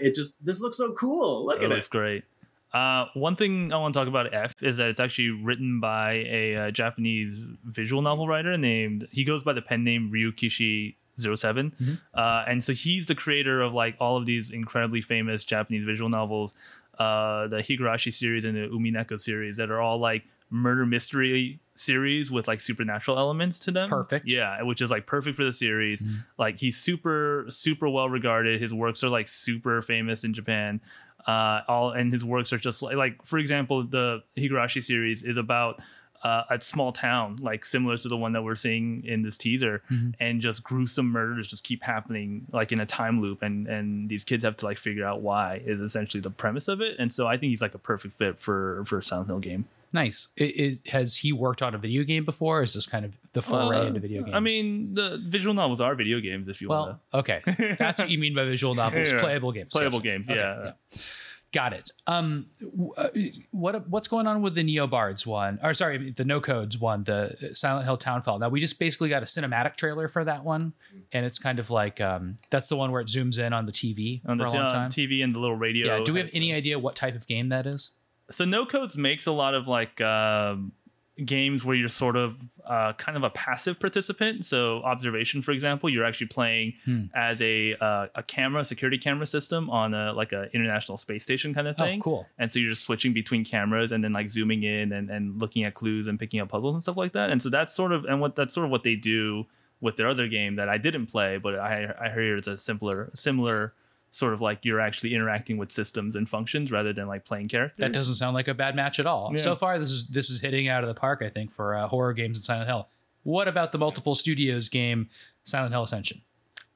[0.00, 1.46] It just this looks so cool.
[1.46, 1.90] Look It at looks it.
[1.90, 2.24] great.
[2.72, 6.14] Uh, one thing I want to talk about F is that it's actually written by
[6.28, 11.72] a uh, Japanese visual novel writer named he goes by the pen name Ryukishi 7
[11.80, 12.00] Mhm.
[12.12, 16.10] uh, and so he's the creator of like all of these incredibly famous Japanese visual
[16.10, 16.54] novels,
[16.98, 22.30] uh, the Higurashi series and the Umineko series that are all like murder mystery series
[22.30, 23.88] with like supernatural elements to them.
[23.88, 24.26] Perfect.
[24.28, 26.02] Yeah, which is like perfect for the series.
[26.02, 26.24] Mhm.
[26.38, 28.60] Like he's super super well regarded.
[28.60, 30.80] His works are like super famous in Japan.
[31.26, 35.36] Uh, all and his works are just like like for example, the Higurashi series is
[35.36, 35.80] about
[36.22, 39.82] uh, a small town, like similar to the one that we're seeing in this teaser,
[39.92, 40.14] Mhm.
[40.18, 44.24] and just gruesome murders just keep happening like in a time loop, and and these
[44.24, 47.26] kids have to like figure out why is essentially the premise of it, and so
[47.26, 49.66] I think he's like a perfect fit for for a Silent Hill game.
[49.92, 50.28] Nice.
[50.38, 50.44] I
[50.86, 52.60] i has he worked on a video game before?
[52.60, 54.34] Or is this kind of the foray Uh, into video games?
[54.34, 57.32] I mean, the visual novels are video games if you want well, to.
[57.32, 57.76] okay.
[57.78, 59.20] That's what you mean by visual novels, Yeah.
[59.20, 59.72] playable games.
[59.72, 60.02] Playable yes.
[60.02, 60.70] games, Okay, yeah.
[61.52, 61.90] Got it.
[62.06, 62.46] Um,
[62.98, 63.08] uh,
[63.50, 65.58] what what's going on with the Neobards one?
[65.62, 68.40] Or sorry, the No Codes one, the Silent Hill Townfall.
[68.40, 70.74] Now we just basically got a cinematic trailer for that one,
[71.12, 73.72] and it's kind of like um, that's the one where it zooms in on the
[73.72, 74.90] TV on for the a long uh, time.
[74.90, 75.96] TV and the little radio.
[75.98, 76.04] yeah.
[76.04, 77.92] Do we have any idea what type of game that is?
[78.30, 80.72] So no codes makes a lot of like um,
[81.24, 82.36] games where you're sort of
[82.66, 87.04] uh, kind of a passive participant so observation for example you're actually playing Hmm.
[87.14, 91.54] as a uh, a camera security camera system on a like a international space station
[91.54, 92.26] kind of thing Oh, cool.
[92.38, 95.64] and so you're just switching between cameras and then like zooming in and, and looking
[95.64, 98.04] at clues and picking up puzzles and stuff like that and so that's sort of
[98.04, 99.46] and what that's sort of what they do
[99.80, 103.10] with their other game that i didn't play but i i hear it's a simpler
[103.14, 103.72] similar
[104.10, 107.78] sort of like you're actually interacting with systems and functions rather than like playing characters
[107.78, 109.28] That doesn't sound like a bad match at all.
[109.32, 109.38] Yeah.
[109.38, 111.20] So far, this is this is hitting out of the park.
[111.22, 112.88] I think for uh, horror games in Silent Hill.
[113.24, 115.08] What about the multiple studios game
[115.44, 116.22] Silent Hill Ascension?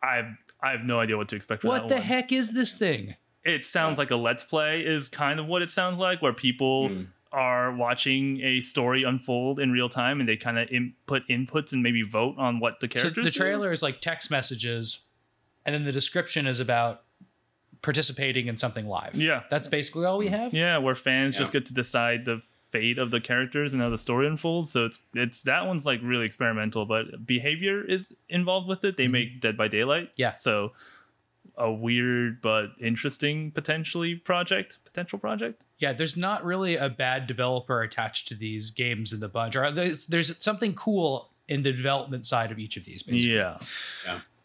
[0.02, 1.62] I I have no idea what to expect.
[1.62, 2.02] For What that the one.
[2.04, 3.14] heck is this thing?
[3.44, 6.88] It sounds like a let's play is kind of what it sounds like, where people
[6.88, 7.02] Hmm.
[7.32, 11.82] are watching a story unfold in real time and they kind of input inputs and
[11.82, 13.24] maybe vote on what the So characters.
[13.24, 13.38] the do.
[13.38, 15.06] trailer is like text messages,
[15.64, 17.02] and then the description is about
[17.82, 19.14] participating in something live.
[19.14, 19.42] Yeah.
[19.50, 20.52] that's basically all we have.
[20.54, 23.98] yeah, where fans just get to decide the fate of the characters and how the
[23.98, 24.70] story unfolds.
[24.70, 28.96] So it's it's that one's like really experimental, but Behaviour is involved with it.
[28.96, 29.10] They Mhm.
[29.10, 30.10] make Dead by Daylight.
[30.16, 30.34] Yeah.
[30.34, 30.72] So
[31.56, 35.64] a weird but interesting potentially project, potential project.
[35.78, 39.56] Yeah, there's not really a bad developer attached to these games in the bunch.
[39.56, 43.02] Or there's, there's something cool in the development side of each of these.
[43.02, 43.34] Basically.
[43.36, 43.58] Yeah.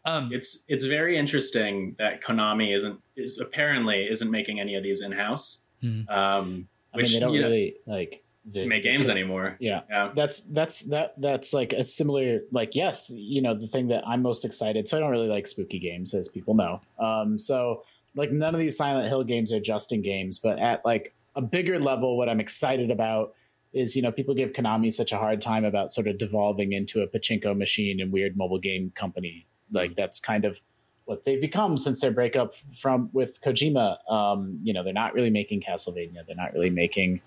[0.05, 5.01] Um, It's it's very interesting that Konami isn't is apparently isn't making any of these
[5.01, 5.63] in house.
[5.81, 6.01] Hmm.
[6.09, 9.57] Um, I mean, they don't you know, really like the, make games anymore.
[9.59, 10.11] Yeah, Yeah.
[10.15, 14.21] that's that's that that's like a similar like yes, you know the thing that I'm
[14.21, 14.87] most excited.
[14.87, 16.81] So I don't really like spooky games, as people know.
[16.99, 17.83] Um, so
[18.15, 21.79] like none of these Silent Hill games are Justin games, but at like a bigger
[21.79, 23.33] level, what I'm excited about
[23.73, 27.01] is you know people give Konami such a hard time about sort of devolving into
[27.01, 29.47] a pachinko machine and weird mobile game company.
[29.71, 30.59] Like that's kind of
[31.05, 33.97] what they've become since their breakup from with Kojima.
[34.11, 36.25] Um, you know, they're not really making Castlevania.
[36.25, 37.21] They're not really making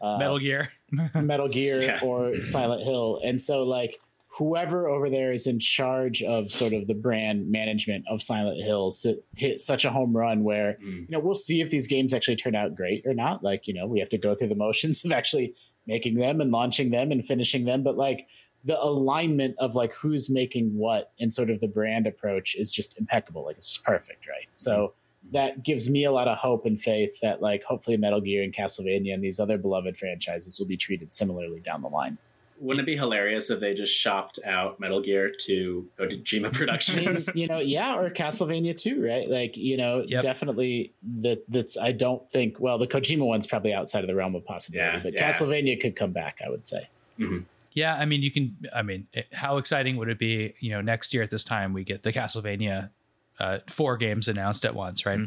[0.00, 0.70] uh, Metal Gear.
[1.14, 2.00] Metal Gear Yeah.
[2.02, 3.20] or Silent Hill.
[3.24, 8.04] And so like whoever over there is in charge of sort of the brand management
[8.10, 11.00] of Silent Hill si- hit such a home run where Mm.
[11.00, 13.42] you know we'll see if these games actually turn out great or not.
[13.42, 15.54] Like, you know, we have to go through the motions of actually
[15.86, 18.26] making them and launching them and finishing them, but like
[18.66, 22.98] the alignment of like who's making what and sort of the brand approach is just
[22.98, 23.44] impeccable.
[23.44, 24.48] Like it's perfect, right?
[24.56, 25.32] So mm-hmm.
[25.32, 28.52] that gives me a lot of hope and faith that like hopefully Metal Gear and
[28.52, 32.18] Castlevania and these other beloved franchises will be treated similarly down the line.
[32.58, 37.36] Wouldn't it be hilarious if they just shopped out Metal Gear to Kojima Productions?
[37.36, 39.28] you know, yeah, or Castlevania too, right?
[39.28, 40.22] Like, you know, Yep.
[40.22, 44.34] definitely that that's I don't think well, the Kojima one's probably outside of the realm
[44.34, 45.30] of possibility, Yeah, but yeah.
[45.30, 46.88] Castlevania could come back, I would say.
[47.20, 47.38] Mm-hmm.
[47.76, 48.56] Yeah, I mean, you can.
[48.74, 50.54] I mean, it, how exciting would it be?
[50.60, 52.90] You know, next year at this time we get the Castlevania
[53.38, 55.20] uh, four games announced at once, right?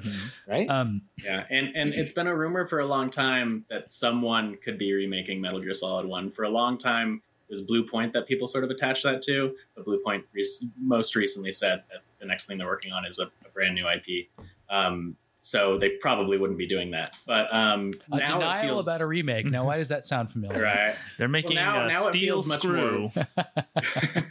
[0.47, 0.67] Right?
[0.67, 4.79] Um, yeah, and and it's been a rumor for a long time that someone could
[4.79, 6.31] be remaking Metal Gear Solid One.
[6.31, 9.55] For a long time, is was Bluepoint that people sort of attach that to.
[9.75, 13.25] But Bluepoint rec- most recently said that the next thing they're working on is a,
[13.45, 14.27] a brand new IP.
[14.71, 17.17] Um, so they probably wouldn't be doing that.
[17.25, 19.45] But um, a now it denial feels, about a remake.
[19.45, 20.61] Now, why does that sound familiar?
[20.61, 20.95] right.
[21.17, 23.11] They're making now- a now it steel feels much screw.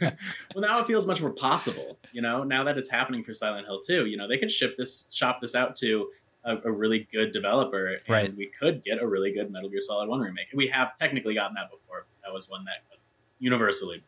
[0.05, 0.13] well,
[0.57, 1.97] now it feels much more possible.
[2.11, 4.75] You know, now that it's happening for Silent Hill 2, you know, they could ship
[4.77, 6.09] this, shop this out to
[6.43, 8.35] a, a really good developer, and Right.
[8.35, 10.47] we could get a really good Metal Gear Solid 1 remake.
[10.53, 12.05] We have technically gotten that before.
[12.23, 13.03] That was one that was
[13.39, 14.03] universally.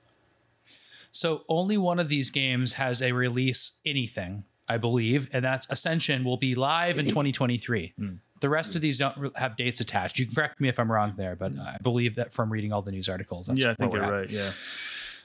[1.12, 6.24] So only one of these games has a release anything, I believe, and that's Ascension
[6.24, 7.94] will be live in 2023.
[8.00, 8.20] Mm.
[8.40, 10.18] The rest of these don't have dates attached.
[10.18, 12.82] You can correct me if I'm wrong there, but I believe that from reading all
[12.82, 13.48] the news articles.
[13.48, 14.12] That's yeah, I think you're at.
[14.12, 14.32] right.
[14.32, 14.52] Yeah.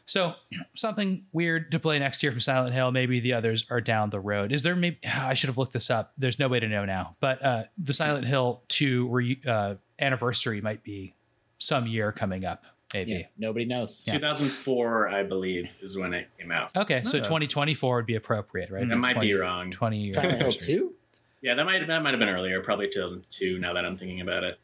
[0.05, 0.35] So
[0.75, 2.93] something weird to play next year from Silent Hill.
[2.93, 4.53] Maybe the others are down the road.
[4.53, 4.77] Is there?
[4.77, 6.13] Maybe I should have looked this up.
[6.19, 7.17] There's no way to know now.
[7.21, 11.15] But uh, the Silent Hill two re, uh, anniversary might be
[11.59, 12.65] some year coming up.
[12.95, 13.13] Maybe.
[13.13, 14.05] yeah, nobody knows.
[14.07, 14.15] Yeah.
[14.15, 16.77] 2004, I believe, is when it came out.
[16.77, 17.23] Okay, so Yeah.
[17.25, 18.89] 2024 would be appropriate, right?
[18.89, 19.71] That might 20 be wrong.
[19.71, 20.93] 20 year Silent Hill 2?
[21.43, 23.59] Yeah, that might that might have been earlier, probably 2002.
[23.59, 24.59] Now that I'm thinking about it,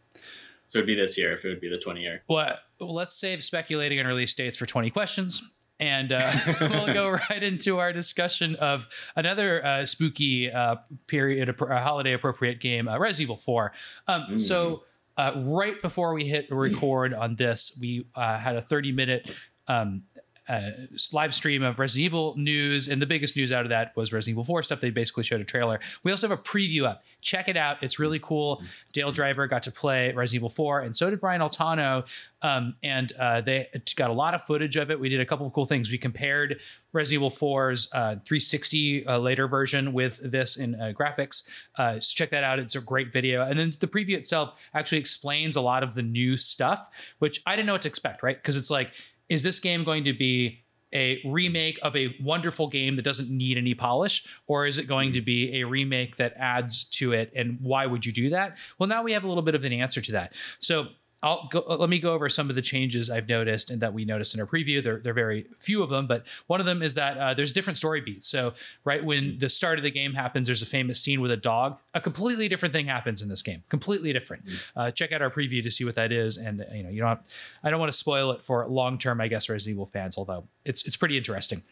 [0.66, 2.22] so it'd be this year if it would be the 20 year.
[2.28, 5.56] Well, let's save speculating on release dates for 20 questions.
[5.80, 10.76] And uh, we'll go right into our discussion of another uh, spooky uh,
[11.08, 13.72] period, uh, holiday appropriate game, uh, Resident Evil 4.
[14.06, 14.84] Um, So,
[15.16, 19.30] uh, right before we hit record on this, we uh, had a 30 minute
[19.68, 20.02] um,
[20.48, 20.70] uh,
[21.12, 24.34] live stream of Resident Evil news, and the biggest news out of that was Resident
[24.34, 24.80] Evil 4 stuff.
[24.80, 25.80] They basically showed a trailer.
[26.02, 27.04] We also have a preview up.
[27.20, 28.62] Check it out; it's really cool.
[28.92, 32.04] Dale Driver got to play Resident Evil 4, and so did Brian Altano.
[32.42, 34.98] Um, and uh, they got a lot of footage of it.
[34.98, 35.90] We did a couple of cool things.
[35.90, 36.58] We compared
[36.92, 41.48] Resident Evil 4's uh, 360 uh, later version with this in uh, graphics.
[41.76, 42.58] Uh, so check that out.
[42.58, 43.42] It's a great video.
[43.42, 47.56] And then the preview itself actually explains a lot of the new stuff, which I
[47.56, 48.36] didn't know what to expect, right?
[48.36, 48.92] Because it's like,
[49.32, 53.56] is this game going to be a remake of a wonderful game that doesn't need
[53.56, 54.26] any polish?
[54.46, 57.32] Or is it going to be a remake that adds to it?
[57.34, 58.58] And why would you do that?
[58.78, 60.34] Well now we have a little bit of an answer to that.
[60.58, 60.88] So
[61.22, 64.04] I'll go, let me go over some of the changes I've noticed and that we
[64.04, 64.82] noticed in our preview.
[64.82, 67.52] There, there are very few of them, but one of them is that uh, there's
[67.52, 68.26] different story beats.
[68.26, 68.54] So,
[68.84, 71.78] right when the start of the game happens, there's a famous scene with a dog.
[71.94, 73.62] A completely different thing happens in this game.
[73.68, 74.44] Completely different.
[74.74, 76.36] Uh, check out our preview to see what that is.
[76.36, 77.08] And you know, you don't.
[77.08, 77.22] Have,
[77.62, 79.20] I don't want to spoil it for long term.
[79.20, 81.62] I guess Resident Evil fans, although it's it's pretty interesting.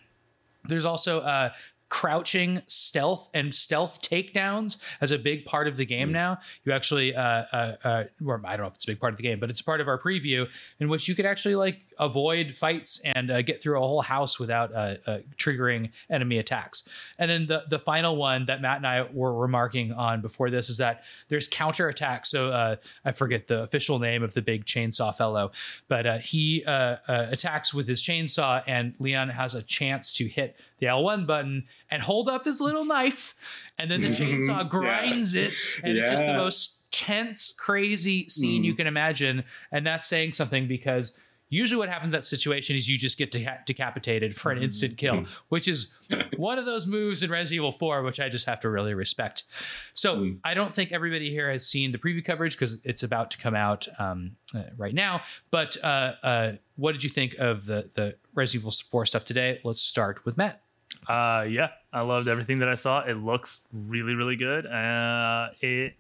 [0.65, 1.51] There's also uh,
[1.90, 6.38] crouching stealth and stealth takedowns as a big part of the game now.
[6.64, 7.22] You actually, uh,
[7.53, 9.50] uh, uh, or I don't know if it's a big part of the game, but
[9.50, 10.46] it's part of our preview
[10.79, 14.38] in which you could actually like avoid fights and uh, get through a whole house
[14.38, 16.88] without uh, uh, triggering enemy attacks.
[17.18, 20.70] And then the the final one that Matt and I were remarking on before this
[20.70, 22.31] is that there's counter attacks.
[22.31, 25.50] So uh, I forget the official name of the big chainsaw fellow,
[25.88, 30.57] but uh, he uh, attacks with his chainsaw, and Leon has a chance to hit
[30.81, 33.35] the L1 button and hold up his little knife,
[33.79, 35.53] and then the chainsaw grinds it,
[35.85, 39.45] and it's just the most tense, crazy scene you can imagine.
[39.71, 41.19] And that's saying something because
[41.51, 44.97] usually what happens in that situation is you just get deca- decapitated for an instant
[44.97, 45.95] kill, which is
[46.37, 49.45] one of those moves in Resident Evil 4, which I just have to really respect.
[49.93, 53.38] So I don't think everybody here has seen the preview coverage because it's about to
[53.38, 55.23] come out um, uh, right now.
[55.51, 59.61] But uh, uh, what did you think of the the Resident Evil 4 stuff today?
[59.64, 60.62] Let's start with Matt.
[61.09, 63.01] Uh, yeah, I loved everything that I saw.
[63.01, 64.67] It looks really, really good.
[64.67, 65.95] Uh, it,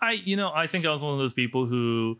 [0.00, 2.18] I, you know, I think I was one of those people who,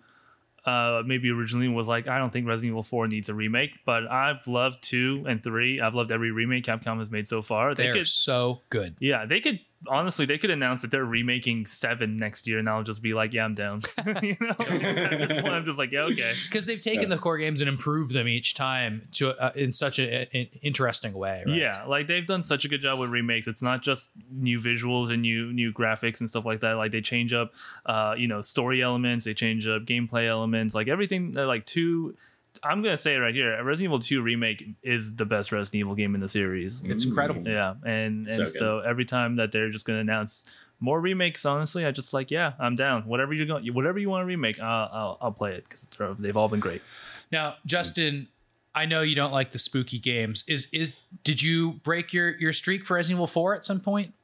[0.64, 4.10] uh, maybe originally was like, I don't think Resident Evil 4 needs a remake, but
[4.10, 5.80] I've loved two and three.
[5.80, 7.74] I've loved every remake Capcom has made so far.
[7.74, 8.96] They They're could, so good.
[9.00, 12.82] yeah, they could honestly, they could announce that they're remaking seven next year, and I'll
[12.82, 13.82] just be like, yeah, I'm down.
[14.22, 16.32] you know, at this point, I'm just like, yeah, okay.
[16.44, 19.98] because they've taken the core games and improved them each time to uh, in such
[19.98, 20.26] an
[20.62, 21.42] interesting way.
[21.46, 21.56] Right?
[21.56, 23.46] Yeah, like they've done such a good job with remakes.
[23.46, 26.72] It's not just new visuals and new new graphics and stuff like that.
[26.74, 27.52] Like they change up,
[27.86, 29.24] uh, you know, story elements.
[29.24, 30.74] They change up gameplay elements.
[30.74, 31.34] Like everything.
[31.36, 32.16] uh, Like two,
[32.62, 33.52] I'm gonna say it right here.
[33.62, 36.82] Resident Evil 2 remake is the best Resident Evil game in the series.
[36.84, 37.46] It's incredible.
[37.46, 40.44] Yeah, and and So so, every time that they're just gonna announce
[40.80, 43.02] more remakes, honestly, I just like yeah, I'm down.
[43.06, 45.86] Whatever you're going, whatever you want to remake, I'll I'll, I'll play it because
[46.18, 46.82] they've all been great.
[47.30, 48.28] Now, Justin,
[48.74, 50.44] I know you don't like the spooky games.
[50.46, 54.14] Is is did you break your your streak for Resident Evil 4 at some point?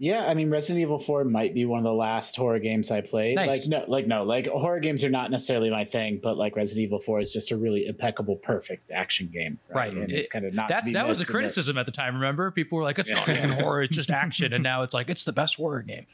[0.00, 3.00] Yeah, I mean, Resident Evil 4 might be one of the last horror games I
[3.00, 3.34] played.
[3.34, 3.68] Nice.
[3.68, 6.84] Like, no, like no, like horror games are not necessarily my thing, but like Resident
[6.84, 9.58] Evil 4 is just a really impeccable, perfect action game.
[9.68, 9.92] Right.
[9.92, 10.68] And it's kind of not.
[10.68, 12.14] to That was a criticism at the time.
[12.14, 15.10] Remember, people were like, "It's not even horror; it's just action." And now it's like
[15.10, 16.06] it's the best horror game.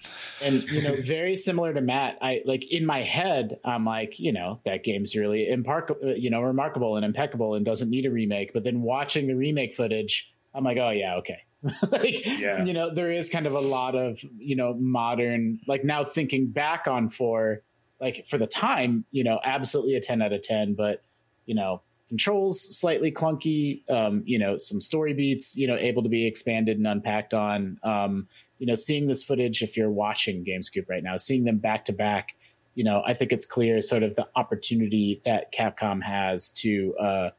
[0.43, 4.33] and you know very similar to matt i like in my head i'm like you
[4.33, 8.11] know that game's really imparc- uh, you know remarkable and impeccable and doesn't need a
[8.11, 11.43] remake but then watching the remake footage i'm like oh yeah okay
[11.91, 12.65] like Yeah.
[12.65, 16.49] you know there is kind of a lot of you know modern like now thinking
[16.49, 17.63] back on for
[18.01, 21.03] like for the time you know absolutely a 10 out of 10 but
[21.47, 26.09] you know controls slightly clunky um you know some story beats you know able to
[26.09, 30.89] be expanded and unpacked on um you know seeing this footage if you're watching gamescoop
[30.89, 32.35] right now seeing them back to back
[32.75, 37.31] you know i think it's clear sort of the opportunity that capcom has to uh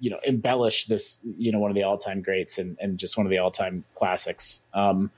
[0.00, 3.26] you know embellish this you know one of the all-time greats and, and just one
[3.26, 4.64] of the all-time classics.
[4.74, 5.10] Um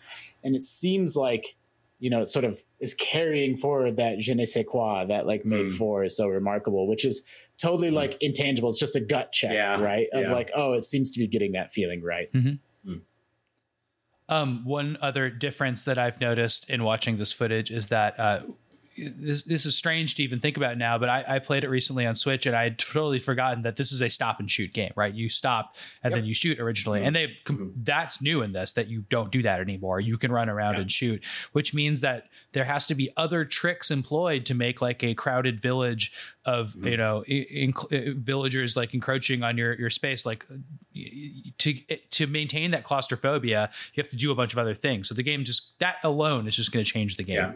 [0.43, 1.55] and it seems like
[1.99, 5.45] you know it sort of is carrying forward that je ne sais quoi that like
[5.45, 5.77] made Mm.
[5.77, 7.23] four so remarkable which is
[7.59, 8.71] totally like intangible.
[8.71, 10.07] It's just a gut check Yeah, right?
[10.12, 10.33] Of yeah.
[10.33, 12.31] like oh it seems to be getting that feeling right.
[14.29, 18.43] Um, one other difference that I've noticed in watching this footage is that uh,
[19.17, 22.07] this this is strange to even think about now, but I, I played it recently
[22.07, 24.93] on Switch and I had totally forgotten that this is a stop and shoot game,
[24.97, 25.15] right?
[25.15, 27.07] You stop and then you shoot originally, mm-hmm.
[27.07, 27.83] and they com- mm-hmm.
[27.83, 30.01] that's new in this that you don't do that anymore.
[30.01, 33.91] You can run around and shoot, which means that there has to be other tricks
[33.91, 36.13] employed to make like a crowded village
[36.45, 36.87] of mm-hmm.
[36.89, 37.25] you know
[38.17, 40.47] villagers like encroaching on your your space like
[41.59, 45.09] to eh, to maintain that claustrophobia you have to do a bunch of other things.
[45.09, 47.37] So the game just that alone is just going to change the game.
[47.37, 47.53] Yeah.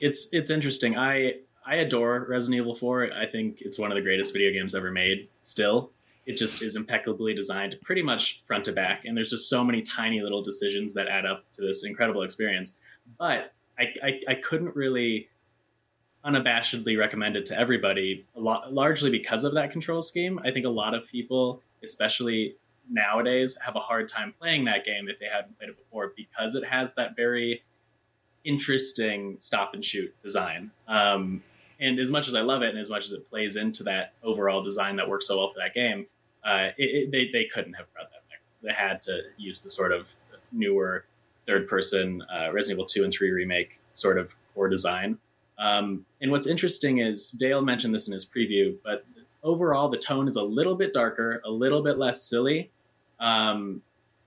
[0.00, 0.96] It's it's interesting.
[0.96, 1.34] I
[1.66, 3.12] I adore Resident Evil 4.
[3.12, 5.28] I think it's one of the greatest video games ever made.
[5.42, 5.90] Still,
[6.26, 9.04] it just is impeccably designed, pretty much front to back.
[9.04, 12.78] And there's just so many tiny little decisions that add up to this incredible experience.
[13.18, 15.28] But I I, I couldn't really
[16.24, 18.26] unabashedly recommend it to everybody.
[18.36, 20.38] A lot, largely because of that control scheme.
[20.44, 22.56] I think a lot of people, especially
[22.90, 26.54] nowadays, have a hard time playing that game if they hadn't played it before because
[26.54, 27.62] it has that very
[28.44, 30.70] interesting stop and shoot design.
[30.86, 31.42] Um,
[31.80, 34.14] and as much as I love it, and as much as it plays into that
[34.22, 36.06] overall design that works so well for that game,
[36.44, 38.40] uh, it, it, they they couldn't have brought that back.
[38.62, 40.14] They had to use the sort of
[40.50, 41.04] newer
[41.46, 45.18] third person uh, Resident Evil two and three remake sort of core design.
[45.58, 49.04] Um, and what's interesting is Dale mentioned this in his preview, but
[49.42, 52.70] overall the tone is a little bit darker, a little bit less silly,
[53.18, 53.82] um,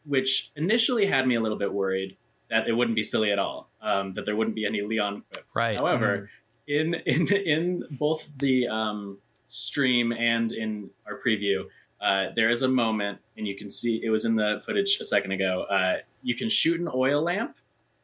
[0.06, 2.18] which initially had me a little bit worried
[2.52, 5.56] that it wouldn't be silly at all, um, that there wouldn't be any Leon quips.
[5.56, 5.76] Right.
[5.76, 6.30] However,
[6.68, 11.64] in in in both the um, stream and in our preview,
[12.00, 15.06] uh, there is a moment, and you can see it was in the footage a
[15.06, 15.64] second ago.
[15.64, 17.56] Uh, you can shoot an oil lamp,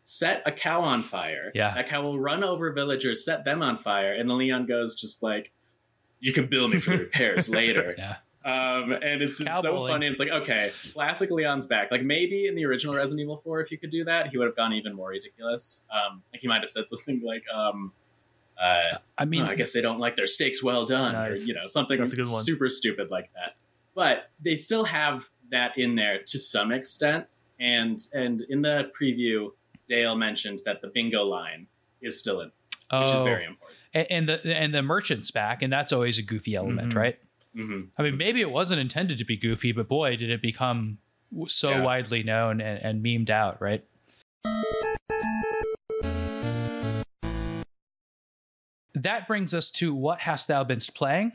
[0.03, 1.51] set a cow on fire.
[1.53, 1.73] Yeah.
[1.75, 5.21] that cow will run over villagers, set them on fire, and the Leon goes just
[5.21, 5.51] like,
[6.19, 8.15] "You can bill me for repairs later." yeah
[8.47, 10.07] Um, and it's just so funny.
[10.07, 11.91] It's like, okay, classic Leon's back.
[11.91, 14.45] Like maybe in the original Resident Evil 4, if you could do that, he would
[14.47, 15.85] have gone even more ridiculous.
[15.91, 17.91] Um, like he might have said something like, um,
[18.59, 21.43] uh, i mean "Oh, I guess they don't like their steaks well done, Nice.
[21.43, 22.41] or you know, something That's a good one.
[22.43, 23.55] super stupid like that.
[23.93, 27.25] But they still have that in there to some extent.
[27.59, 29.49] And and in the preview,
[29.89, 31.67] Dale mentioned that the bingo line
[32.01, 33.77] is still in, which is oh, very important.
[33.93, 36.97] and, and the and the merchant's back and that's always a goofy element Mhm.
[36.97, 37.19] right
[37.57, 40.97] hmm i mean maybe it wasn't intended to be goofy but boy did it become
[41.47, 41.81] so Yeah.
[41.81, 43.83] widely known and, and memed out right?
[48.93, 51.31] That brings us to what hast thou been playing?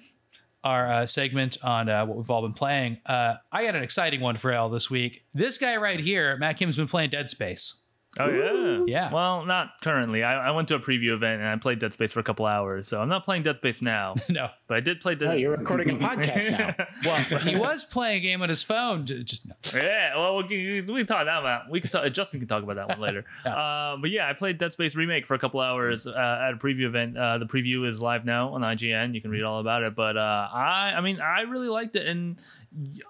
[0.65, 2.99] Our uh, segment on uh, what we've all been playing.
[3.05, 5.25] Uh, i got an exciting one for y'all this week.
[5.35, 7.79] This guy right here matt kim's been playing dead space.
[8.21, 9.13] Oh yeah, Yeah.
[9.13, 10.23] Well, not currently.
[10.23, 12.45] I, I went to a preview event and I played Dead Space for a couple
[12.45, 14.15] hours, so I'm not playing Dead Space now.
[14.29, 15.29] no but I did play Dead.
[15.29, 19.05] oh you're recording a podcast now well he was playing a game on his phone
[19.05, 19.55] just no.
[19.75, 21.71] Yeah, well, we can, we can talk that about.
[21.71, 22.11] We can talk.
[22.13, 23.25] Justin can talk about that one later.
[23.45, 26.57] um, but yeah, I played Dead Space remake for a couple hours uh, at a
[26.57, 27.17] preview event.
[27.17, 29.15] Uh, the preview is live now on IGN.
[29.15, 29.95] You can read all about it.
[29.95, 32.41] But uh, I, I mean, I really liked it, and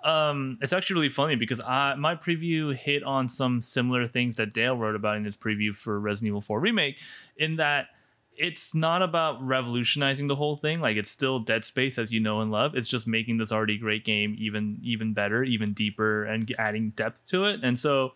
[0.04, 4.52] um, it's actually really funny because I my preview hit on some similar things that
[4.52, 6.98] Dale wrote about in his preview for Resident Evil 4 remake,
[7.36, 7.88] in that
[8.42, 10.80] it's not about revolutionizing the whole thing.
[10.80, 12.74] Like it's still Dead Space as you know and love.
[12.74, 17.24] It's just making this already great game even even better, even deeper, and adding depth
[17.26, 17.60] to it.
[17.62, 18.14] And so,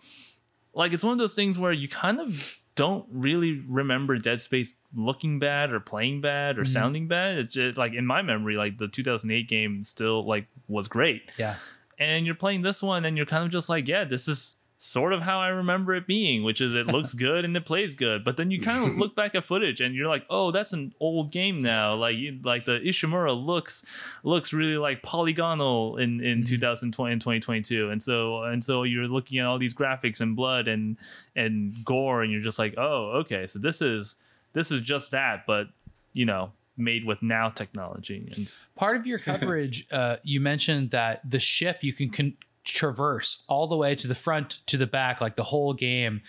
[0.75, 4.75] like it's one of those things where you kind of don't really remember Dead Space
[4.93, 6.73] looking bad or playing bad or mm-hmm.
[6.73, 7.39] sounding bad.
[7.39, 11.31] It's just like in my memory, like the 2008 game still like was great.
[11.39, 11.55] Yeah.
[12.01, 15.15] And you're playing this one, and you're kind of just like, yeah, this is sort
[15.15, 18.25] of how I remember it being, which is it looks good and it plays good.
[18.25, 20.93] But then you kind of look back at footage and you're like, oh, that's an
[21.01, 21.95] old game now.
[21.95, 23.85] Like you, like the Ishimura looks
[24.23, 26.55] looks really like polygonal in in mm-hmm.
[26.55, 27.91] 2020 and 2022.
[27.91, 30.97] And so and so you're looking at all these graphics and blood and
[31.35, 34.17] and gore and you're just like, oh, okay, so this is
[34.53, 35.69] this is just that, but
[36.13, 41.23] you know, made with now technology and part of your coverage uh, you mentioned that
[41.29, 42.37] the ship you can con-
[42.67, 46.21] traverse all the way to the front to the back, like the whole game.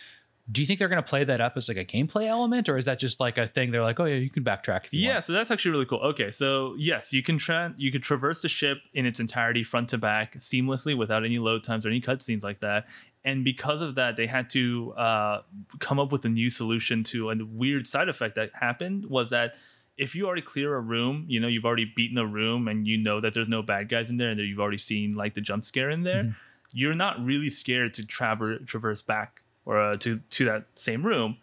[0.49, 2.77] Do you think they're going to play that up as like a gameplay element, or
[2.77, 3.71] is that just like a thing?
[3.71, 4.85] They're like, oh yeah, you can backtrack.
[4.91, 5.25] yeah, want.
[5.25, 5.99] so that's actually really cool.
[5.99, 9.89] Okay, so yes, you can tra- you can traverse the ship in its entirety, front
[9.89, 12.87] to back, seamlessly without any load times or any cutscenes like that.
[13.25, 15.41] And because of that, they had to uh,
[15.79, 19.55] come up with a new solution to a weird side effect that happened was that
[19.97, 22.97] if you already clear a room, you know, you've already beaten a room and you
[22.97, 25.41] know that there's no bad guys in there and that you've already seen like the
[25.41, 26.31] jump scare in there, mm-hmm.
[26.71, 31.37] you're not really scared to traver- traverse back or uh, to to that same room.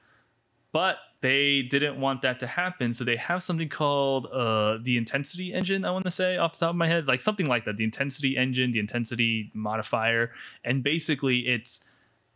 [0.72, 5.55] But they didn't want that to happen, so they have something called uh, the intensity
[5.55, 5.84] engine.
[5.84, 7.84] I want to say off the top of my head, like something like that, the
[7.84, 10.32] intensity engine, the intensity modifier,
[10.64, 11.80] and basically it's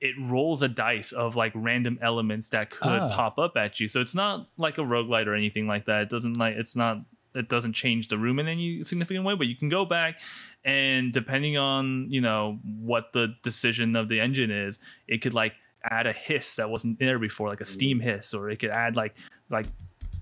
[0.01, 3.11] it rolls a dice of like random elements that could oh.
[3.13, 3.89] pop up at you.
[3.89, 6.03] So it's not like a roguelite or anything like that.
[6.03, 6.99] It doesn't like it's not
[7.35, 10.19] it doesn't change the room in any significant way, but you can go back
[10.65, 15.55] and depending on, you know, what the decision of the engine is, it could like
[15.85, 18.05] add a hiss that wasn't there before, like a steam mm.
[18.05, 19.17] hiss, or it could add like
[19.51, 19.67] like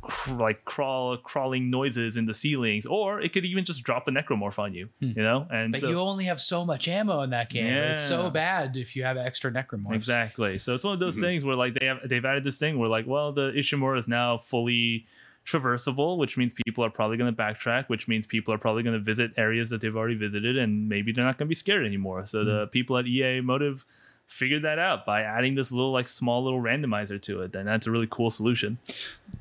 [0.07, 4.11] cr- like crawl crawling noises in the ceilings, or it could even just drop a
[4.11, 4.89] necromorph on you.
[5.01, 5.13] Hmm.
[5.17, 7.67] You know, and but so, you only have so much ammo in that game.
[7.67, 7.93] Yeah.
[7.93, 9.95] It's so bad if you have extra necromorphs.
[9.95, 10.59] Exactly.
[10.59, 11.25] So it's one of those mm-hmm.
[11.25, 14.09] things where like they have they've added this thing where like, well, the Ishimura is
[14.09, 15.07] now fully
[15.45, 18.99] traversable, which means people are probably going to backtrack, which means people are probably going
[18.99, 21.85] to visit areas that they've already visited, and maybe they're not going to be scared
[21.85, 22.25] anymore.
[22.25, 22.49] So mm-hmm.
[22.49, 22.71] the hmm.
[22.71, 23.85] people at EA Motive
[24.27, 27.55] figured that out by adding this little like small little randomizer to it.
[27.55, 28.79] And that's a really cool solution.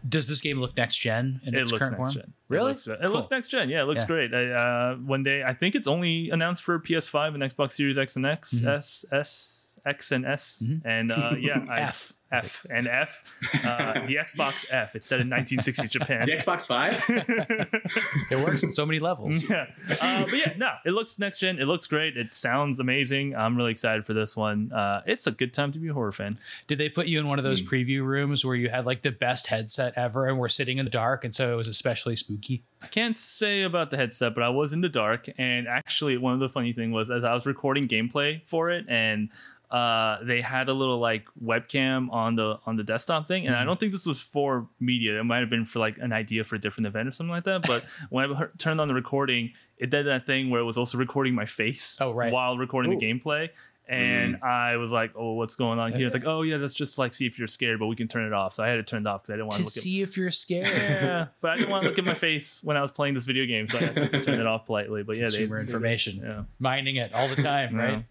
[0.07, 2.23] Does this game look next gen in it its looks current next form?
[2.23, 2.33] Gen.
[2.47, 2.71] Really?
[2.71, 3.11] It looks, it cool.
[3.11, 3.69] looks next gen.
[3.69, 4.07] Yeah, it looks yeah.
[4.07, 4.33] great.
[4.33, 8.25] Uh, one day, I think it's only announced for PS5 and Xbox Series X and
[8.25, 8.67] X, mm-hmm.
[8.67, 10.87] S, S, X and S, mm-hmm.
[10.87, 12.13] and uh, yeah, F.
[12.31, 13.23] F and F,
[13.63, 14.95] uh, the Xbox F.
[14.95, 16.25] It's set in 1960 Japan.
[16.25, 17.03] The Xbox Five.
[18.31, 19.47] it works in so many levels.
[19.47, 19.67] Yeah,
[20.01, 21.59] uh, but yeah, no, it looks next gen.
[21.59, 22.17] It looks great.
[22.17, 23.35] It sounds amazing.
[23.35, 24.71] I'm really excited for this one.
[24.71, 26.39] Uh, it's a good time to be a horror fan.
[26.67, 27.67] Did they put you in one of those mm.
[27.67, 30.91] preview rooms where you had like the best headset ever, and we're sitting in the
[30.91, 32.63] dark, and so it was especially spooky?
[32.81, 36.33] I can't say about the headset, but I was in the dark, and actually, one
[36.33, 39.29] of the funny thing was as I was recording gameplay for it, and
[39.71, 43.61] uh, they had a little like webcam on the on the desktop thing, and mm-hmm.
[43.61, 45.19] I don't think this was for media.
[45.19, 47.45] It might have been for like an idea for a different event or something like
[47.45, 47.65] that.
[47.65, 50.97] But when I turned on the recording, it did that thing where it was also
[50.97, 52.31] recording my face oh, right.
[52.31, 52.99] while recording Ooh.
[52.99, 53.49] the gameplay.
[53.87, 54.43] And mm.
[54.43, 57.13] I was like, "Oh, what's going on here?" It's like, "Oh yeah, let's just like
[57.13, 59.07] see if you're scared, but we can turn it off." So I had it turned
[59.07, 60.09] off because I didn't want to, look see at...
[60.09, 60.67] if you're scared.
[60.67, 63.25] Yeah, but I didn't want to look at my face when I was playing this
[63.25, 65.03] video game, so I had to turn it off politely.
[65.03, 66.43] But yeah, consumer they, information, yeah.
[66.57, 68.05] mining it all the time, right?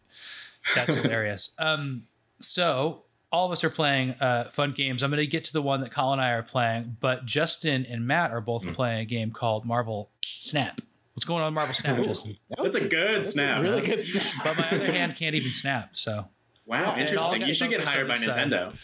[0.74, 1.54] That's hilarious.
[1.58, 2.02] Um,
[2.40, 5.02] so all of us are playing uh, fun games.
[5.02, 7.84] I'm going to get to the one that Colin and I are playing, but Justin
[7.86, 8.72] and Matt are both mm.
[8.72, 10.80] playing a game called Marvel Snap.
[11.14, 12.36] What's going on Marvel Snap, Ooh, Justin?
[12.50, 13.58] That that's a good that's snap.
[13.58, 14.26] A really good snap.
[14.42, 15.96] but my other hand can't even snap.
[15.96, 16.28] So
[16.66, 17.42] wow, interesting.
[17.42, 18.74] You should get hired by Nintendo.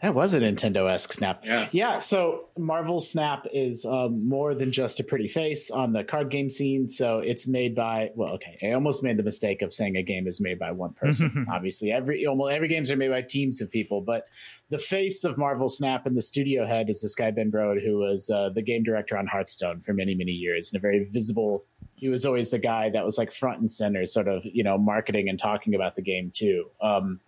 [0.00, 1.44] That was a Nintendo esque snap.
[1.44, 1.68] Yeah.
[1.72, 1.98] Yeah.
[1.98, 6.50] So Marvel Snap is um, more than just a pretty face on the card game
[6.50, 6.88] scene.
[6.88, 8.58] So it's made by, well, okay.
[8.62, 11.46] I almost made the mistake of saying a game is made by one person.
[11.52, 14.00] Obviously, every almost every games are made by teams of people.
[14.00, 14.28] But
[14.70, 17.98] the face of Marvel Snap and the studio head is this guy, Ben Brode, who
[17.98, 21.64] was uh, the game director on Hearthstone for many, many years and a very visible.
[21.96, 24.78] He was always the guy that was like front and center, sort of, you know,
[24.78, 26.66] marketing and talking about the game too.
[26.80, 27.18] Um,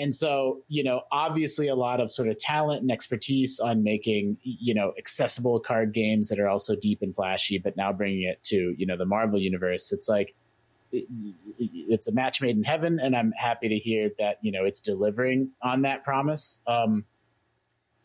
[0.00, 4.38] and so, you know, obviously a lot of sort of talent and expertise on making,
[4.42, 8.42] you know, accessible card games that are also deep and flashy, but now bringing it
[8.44, 9.92] to, you know, the Marvel universe.
[9.92, 10.34] It's like,
[10.92, 12.98] it's a match made in heaven.
[12.98, 16.60] And I'm happy to hear that, you know, it's delivering on that promise.
[16.66, 17.04] Um,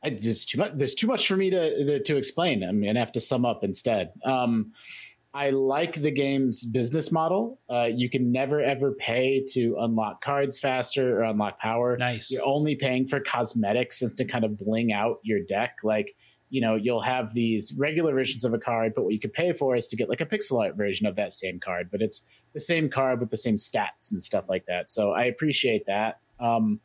[0.04, 2.64] I just too much, there's too much for me to, to explain.
[2.64, 4.12] I'm going to have to sum up instead.
[4.24, 4.74] Um,
[5.36, 7.60] I like the game's business model.
[7.70, 11.98] Uh, you can never ever pay to unlock cards faster or unlock power.
[11.98, 12.32] Nice.
[12.32, 15.80] You're only paying for cosmetics and to kind of bling out your deck.
[15.84, 16.16] Like,
[16.50, 19.52] you know, you'll have these regular versions of a card, but what you could pay
[19.52, 21.90] for is to get like a pixel art version of that same card.
[21.92, 24.90] But it's the same card with the same stats and stuff like that.
[24.90, 26.22] So I appreciate that.
[26.40, 26.80] Um,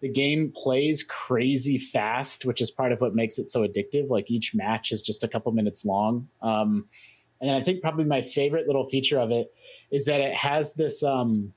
[0.00, 4.08] the game plays crazy fast, which is part of what makes it so addictive.
[4.08, 6.28] Like each match is just a couple minutes long.
[6.40, 6.86] Um,
[7.40, 9.52] and I think probably my favorite little feature of it
[9.90, 11.52] is that it has this um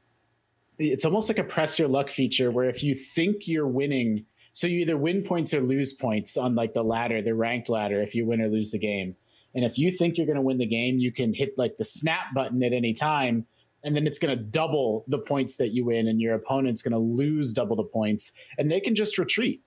[0.77, 4.67] it's almost like a press your luck feature where if you think you're winning, so
[4.67, 8.15] you either win points or lose points on like the ladder, the ranked ladder, if
[8.15, 9.15] you win or lose the game.
[9.53, 11.84] And if you think you're going to win the game, you can hit like the
[11.84, 13.45] snap button at any time,
[13.84, 16.93] and then it's going to double the points that you win, and your opponent's going
[16.93, 19.61] to lose double the points, and they can just retreat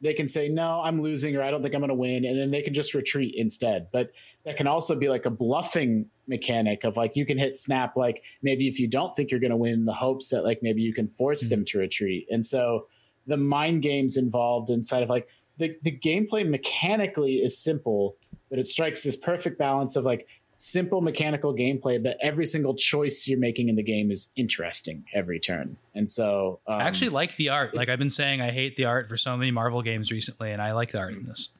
[0.00, 2.38] they can say no i'm losing or i don't think i'm going to win and
[2.38, 4.10] then they can just retreat instead but
[4.44, 8.22] that can also be like a bluffing mechanic of like you can hit snap like
[8.42, 10.94] maybe if you don't think you're going to win the hopes that like maybe you
[10.94, 11.56] can force mm-hmm.
[11.56, 12.86] them to retreat and so
[13.26, 15.28] the mind games involved inside of like
[15.58, 18.16] the, the gameplay mechanically is simple
[18.50, 20.26] but it strikes this perfect balance of like
[20.58, 25.38] simple mechanical gameplay, but every single choice you're making in the game is interesting every
[25.38, 25.76] turn.
[25.94, 27.74] And so um, I actually like the art.
[27.74, 30.60] Like I've been saying, I hate the art for so many Marvel games recently, and
[30.60, 31.56] I like the art in this.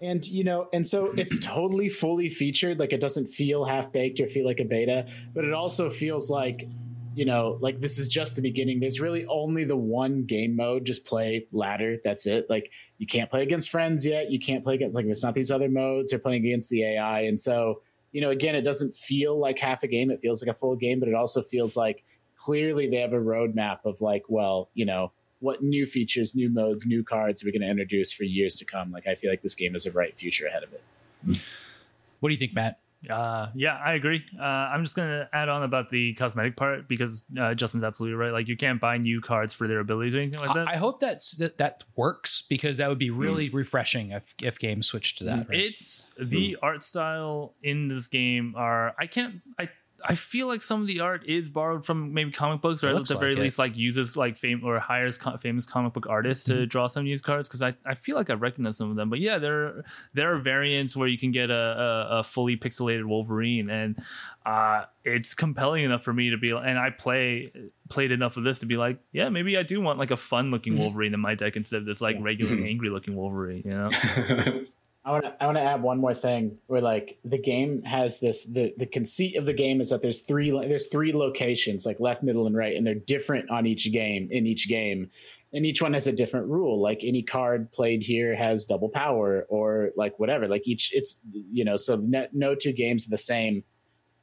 [0.00, 2.78] And you know, and so it's totally fully featured.
[2.78, 6.30] Like it doesn't feel half baked or feel like a beta, but it also feels
[6.30, 6.68] like
[7.14, 8.78] you know, like this is just the beginning.
[8.78, 11.96] There's really only the one game mode, just play ladder.
[12.04, 12.50] That's it.
[12.50, 14.30] Like you can't play against friends yet.
[14.30, 16.10] You can't play against like there's not these other modes.
[16.10, 17.82] They're playing against the AI, and so
[18.12, 20.10] you know, again, it doesn't feel like half a game.
[20.10, 22.02] It feels like a full game, but it also feels like
[22.38, 26.86] clearly they have a roadmap of like, well, you know, what new features, new modes,
[26.86, 28.90] new cards are we going to introduce for years to come?
[28.90, 30.82] Like, I feel like this game has a bright future ahead of it.
[32.20, 32.80] What do you think, Matt?
[33.08, 34.24] Uh, yeah, I agree.
[34.38, 38.32] Uh, I'm just gonna add on about the cosmetic part because uh, Justin's absolutely right.
[38.32, 40.68] Like you can't buy new cards for their abilities or anything like that.
[40.68, 43.54] I, I hope that's that, that works because that would be really mm.
[43.54, 45.48] refreshing if if games switch to that.
[45.48, 45.60] Right?
[45.60, 46.54] It's the mm.
[46.62, 49.68] art style in this game are I can't I
[50.08, 53.04] I feel like some of the art is borrowed from maybe comic books, or at
[53.04, 56.48] the very like least, like uses like fame or hires co- famous comic book artists
[56.48, 56.60] mm-hmm.
[56.60, 57.48] to draw some of these cards.
[57.48, 59.10] Because I, I feel like I recognize some of them.
[59.10, 59.84] But yeah, there
[60.14, 64.02] there are variants where you can get a, a, a fully pixelated Wolverine, and
[64.44, 66.52] uh, it's compelling enough for me to be.
[66.52, 67.52] And I play
[67.88, 70.50] played enough of this to be like, yeah, maybe I do want like a fun
[70.50, 70.82] looking mm-hmm.
[70.82, 72.66] Wolverine in my deck instead of this like regular mm-hmm.
[72.66, 73.62] angry looking Wolverine.
[73.64, 74.64] You know.
[75.06, 78.18] I want to I want to add one more thing where like the game has
[78.18, 82.00] this the the conceit of the game is that there's three there's three locations like
[82.00, 85.08] left middle and right and they're different on each game in each game.
[85.52, 89.46] And each one has a different rule like any card played here has double power
[89.48, 93.16] or like whatever like each it's you know so no, no two games are the
[93.16, 93.62] same.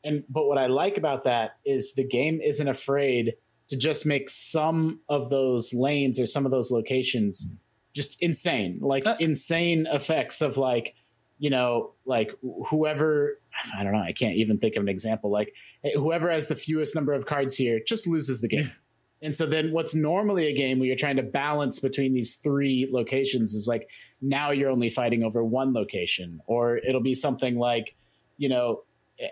[0.03, 3.36] And but what I like about that is the game isn't afraid
[3.69, 7.55] to just make some of those lanes or some of those locations
[7.93, 10.95] just insane, like uh, insane effects of like,
[11.37, 12.31] you know, like
[12.67, 13.39] whoever
[13.77, 15.31] I don't know, I can't even think of an example.
[15.31, 15.53] Like
[15.95, 18.71] whoever has the fewest number of cards here just loses the game.
[19.21, 22.89] and so then what's normally a game where you're trying to balance between these three
[22.91, 23.87] locations is like
[24.21, 27.95] now you're only fighting over one location or it'll be something like,
[28.37, 28.81] you know,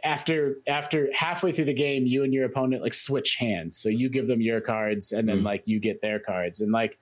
[0.04, 3.76] after after halfway through the game you and your opponent like switch hands.
[3.78, 5.46] So you give them your cards and then mm.
[5.46, 7.00] like you get their cards and like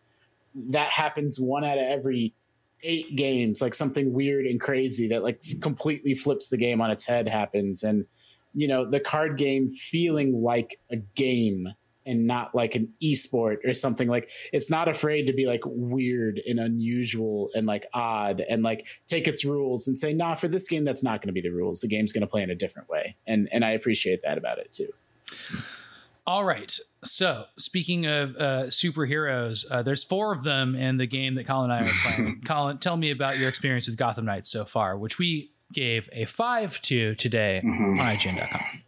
[0.56, 2.34] that happens one out of every
[2.84, 7.06] eight games like something weird and crazy that like completely flips the game on its
[7.06, 7.84] head happens.
[7.84, 8.06] And
[8.54, 11.68] you know the card game feeling like a game
[12.06, 16.42] and not like an esport or something like it's not afraid to be like weird
[16.48, 20.68] and unusual and like odd and like take its rules and say nah for this
[20.68, 21.82] game that's not going to be the rules.
[21.82, 23.16] The game's going to play in a different way.
[23.28, 24.92] And and i appreciate that about it too.
[26.26, 26.78] All right.
[27.04, 31.72] So, speaking of uh, superheroes, uh, there's four of them in the game that Colin
[31.72, 32.42] and I are playing.
[32.46, 36.26] Colin, tell me about your experience with Gotham Knights so far, which we gave a
[36.26, 38.00] five to today mm-hmm.
[38.00, 38.84] on IGN.com.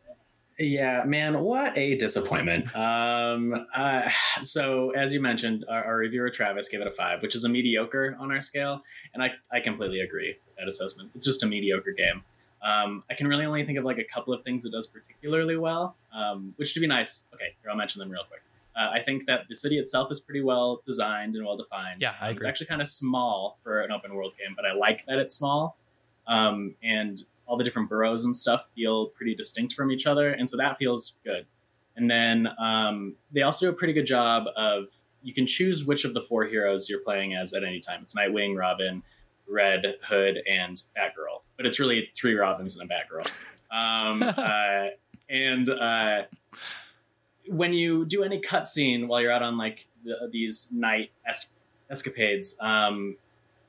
[0.60, 2.76] Yeah, man, what a disappointment.
[2.76, 4.10] Um, uh,
[4.44, 7.50] so, as you mentioned, our, our, reviewer Travis gave it a five, which is a
[7.50, 8.84] mediocre on our scale,
[9.14, 11.12] and I, I completely agree with that assessment.
[11.16, 12.24] It's just a mediocre game.
[12.64, 15.58] Um, I can really only think of like a couple of things it does particularly
[15.58, 17.28] well, um, which to be nice.
[17.34, 18.44] Okay, here I'll mention them real quick.
[18.76, 22.02] Uh, I think that the city itself is pretty well designed and well defined.
[22.02, 22.38] Yeah, I agree.
[22.38, 25.36] It's actually kind of small for an open world game, but I like that it's
[25.36, 25.78] small.
[26.28, 30.50] Um, and all the different boroughs and stuff feel pretty distinct from each other, and
[30.50, 31.46] so that feels good.
[31.98, 34.86] And then um, they also do a pretty good job of
[35.22, 38.02] you can choose which of the four heroes you're playing as at any time.
[38.04, 39.04] It's Nightwing, Robin,
[39.52, 41.42] Red Hood, and Batgirl.
[41.58, 43.30] But it's really three Robins and a Batgirl.
[43.72, 44.88] Um, uh,
[45.30, 46.24] and uh,
[47.48, 51.54] when you do any cutscene while you're out on like the, these night es-
[51.90, 53.18] escapades, um,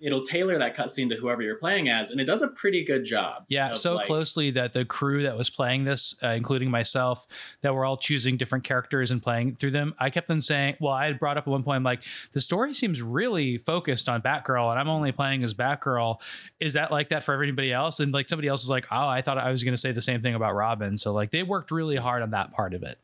[0.03, 3.05] it'll tailor that cutscene to whoever you're playing as, and it does a pretty good
[3.05, 3.45] job.
[3.49, 7.27] Yeah, so like- closely that the crew that was playing this, uh, including myself,
[7.63, 9.95] that were all choosing different characters and playing through them.
[9.99, 12.41] I kept on saying, well, I had brought up at one point, I'm like, the
[12.41, 16.21] story seems really focused on Batgirl, and I'm only playing as Batgirl.
[16.61, 18.01] Is that like that for everybody else?
[18.01, 20.01] And like somebody else is like, oh, I thought I was going to say the
[20.03, 20.99] same thing about Robin.
[20.99, 22.99] So like they worked really hard on that part of it.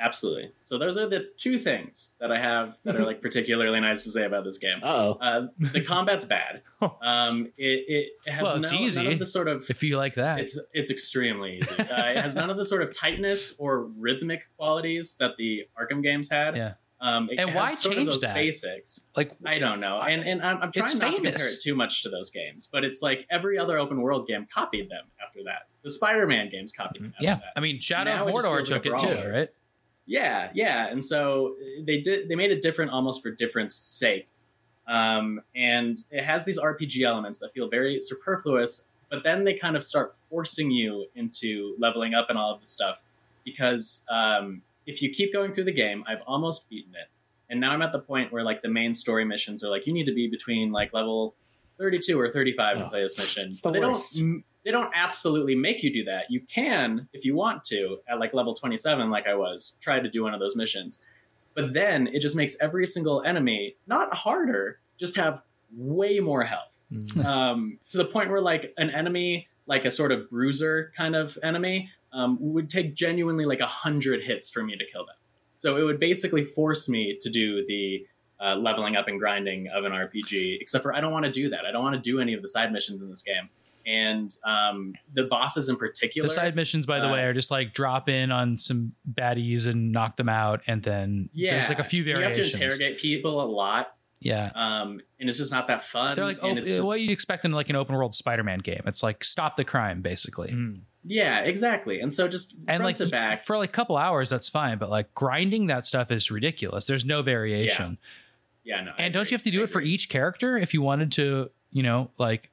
[0.00, 0.52] Yeah, absolutely.
[0.64, 4.10] So those are the two things that I have that are like particularly nice to
[4.10, 4.78] say about this game.
[4.82, 5.12] Uh-oh.
[5.20, 6.62] Uh, the combat's bad.
[7.02, 9.12] Um, it, it has Well, no, it's none easy.
[9.12, 11.78] of the sort of If you like that, it's it's extremely easy.
[11.78, 16.02] Uh, it has none of the sort of tightness or rhythmic qualities that the Arkham
[16.02, 16.56] games had.
[16.56, 16.72] yeah.
[17.02, 18.34] Um, it And has why sort change of those that?
[18.34, 19.04] basics?
[19.16, 22.02] Like I don't know, and and I'm, I'm trying not to compare it too much
[22.02, 25.68] to those games, but it's like every other open world game copied them after that.
[25.82, 27.12] The Spider-Man games copied them.
[27.14, 27.52] After yeah, that.
[27.56, 29.48] I mean, Shadow Now of it Mordor feels like took it too, right?
[30.10, 31.54] Yeah, yeah, and so
[31.84, 32.28] they did.
[32.28, 34.26] They made it different almost for difference sake,
[34.88, 38.86] um, and it has these RPG elements that feel very superfluous.
[39.08, 42.70] But then they kind of start forcing you into leveling up and all of this
[42.72, 43.00] stuff,
[43.44, 47.08] because um, if you keep going through the game, I've almost beaten it,
[47.48, 49.92] and now I'm at the point where like the main story missions are like you
[49.92, 51.34] need to be between like level
[51.78, 53.46] 32 or 35 to Oh, play this mission.
[53.46, 54.18] it's the But they worst.
[54.18, 56.30] don't they don't absolutely make you do that.
[56.30, 60.08] You can, if you want to, at like level 27, like I was, try to
[60.08, 61.04] do one of those missions.
[61.54, 65.42] But then it just makes every single enemy not harder, just have
[65.74, 66.78] way more health.
[66.92, 67.24] Mm.
[67.24, 71.38] um, to the point where like an enemy, like a sort of bruiser kind of
[71.42, 75.16] enemy, um, would take genuinely like a hundred hits for me to kill them.
[75.56, 78.06] So it would basically force me to do the
[78.40, 80.58] uh, leveling up and grinding of an RPG.
[80.60, 81.64] Except for I don't want to do that.
[81.66, 83.48] I don't want to do any of the side missions in this game.
[83.86, 87.50] And um, the bosses in particular, The side missions, by the uh, way, are just
[87.50, 91.78] like drop in on some baddies and knock them out, and then yeah, there's like
[91.78, 92.36] a few variations.
[92.36, 96.14] You have to interrogate people a lot, yeah, um, and it's just not that fun.
[96.14, 98.58] they're like and oh, it's just, what you'd expect in like an open world Spider-Man
[98.58, 98.82] game.
[98.86, 100.50] It's like stop the crime, basically.
[100.50, 100.80] Mm.
[101.04, 102.00] yeah, exactly.
[102.00, 104.76] And so just And front like to back, for like a couple hours, that's fine.
[104.78, 106.84] But like grinding that stuff is ridiculous.
[106.84, 107.96] There's no variation.
[108.62, 108.92] yeah, no.
[108.98, 109.30] I And don't agree.
[109.30, 112.10] you have to do I it for each character if you wanted to, you know,
[112.18, 112.50] like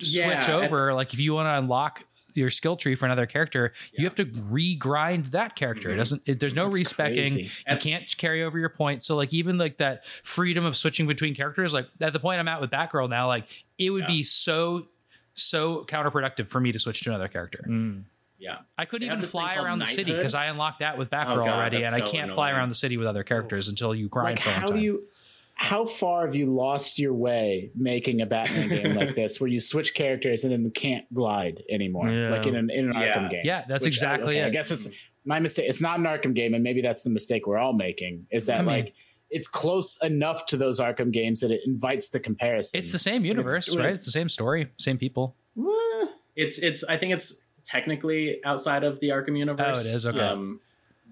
[0.00, 0.92] Yeah, switch over?
[0.94, 4.26] like if you want to unlock your skill tree for another character, you have to
[4.50, 5.90] re-grind that character.
[5.90, 5.98] It Mhm.
[5.98, 6.22] doesn't.
[6.26, 7.16] It, there's no That's respecking.
[7.22, 7.42] crazy.
[7.44, 9.06] You And- can't carry over your points.
[9.06, 12.48] So like even like that freedom of switching between characters, like at the point I'm
[12.48, 14.06] at with Batgirl now, like it would Yeah.
[14.08, 14.88] be so
[15.38, 17.62] so counterproductive for me to switch to another character.
[17.68, 18.04] Mm.
[18.38, 21.10] Yeah, I couldn't They even fly called around the city because I unlocked that with
[21.10, 23.68] Batgirl Oh, God, already, that's and I can't fly around the city with other characters
[23.68, 24.76] until you grind like for a long how time.
[24.76, 25.06] do you
[25.58, 29.58] how far have you lost your way making a batman game like this where you
[29.58, 32.30] switch characters and then can't glide anymore Yeah.
[32.30, 33.14] like in an, in an Yeah.
[33.16, 34.46] arkham game yeah, that's Which, exactly okay, it.
[34.46, 34.88] i guess it's
[35.24, 38.26] my mistake it's not an arkham game and maybe that's the mistake we're all making
[38.30, 38.94] is that I mean- like
[39.30, 43.24] it's close enough to those arkham games that it invites the comparison It's the same
[43.24, 43.94] universe, it's- right?
[43.94, 45.34] It's the same story, same people.
[46.36, 46.84] It's it's.
[46.84, 49.78] I think it's technically outside of the Arkham universe.
[49.78, 50.06] Oh, it is?
[50.06, 50.20] Okay.
[50.20, 50.60] Um,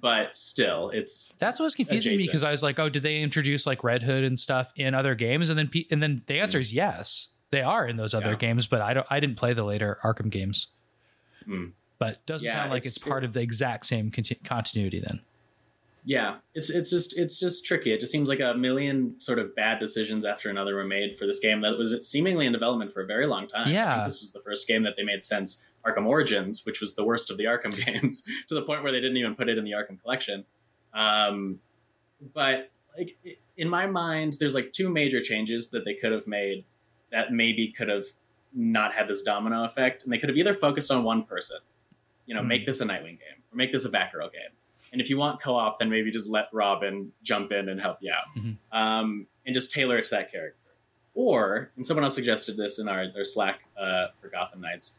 [0.05, 3.23] but still, it's That's what was confusing me because I was like, oh, did they
[3.23, 5.49] introduce like Red Hood and stuff in other games?
[5.49, 8.37] And then pe- and then the answer is yes, they are in those other Yeah.
[8.37, 9.07] games, but I don't.
[9.09, 10.67] I didn't play the later Arkham games.
[11.47, 11.69] Hmm.
[11.99, 15.01] But it doesn't Yeah, sound like it's, it's- part of the exact same conti- continuity
[15.01, 15.21] then.
[16.05, 16.37] yeah.
[16.55, 17.91] It's it's just it's just tricky.
[17.93, 21.27] It just seems like a million sort of bad decisions after another were made for
[21.27, 23.69] this game that was seemingly in development for a very long time.
[23.69, 23.95] I Yeah.
[23.95, 27.05] think this was the first game that they made since Arkham Origins, which was the
[27.05, 29.65] worst of the Arkham games, to the point where they didn't even put it in
[29.65, 30.45] the Arkham collection.
[30.93, 31.61] Um,
[32.33, 33.17] but like
[33.57, 36.65] in my mind, there's like two major changes that they could have made
[37.11, 38.07] that maybe could have
[38.55, 41.59] not had this domino effect, and they could have either focused on one person,
[42.27, 42.49] you know, Hmm.
[42.49, 44.51] make this a Nightwing game or make this a Batgirl game.
[44.93, 48.13] And if you want co-op, then maybe just let Robin jump in and help you
[48.13, 48.57] out, Mhm.
[48.71, 50.59] um, and just tailor it to that character.
[51.17, 54.99] Or, and someone else suggested this in our, our Slack uh, for Gotham Knights,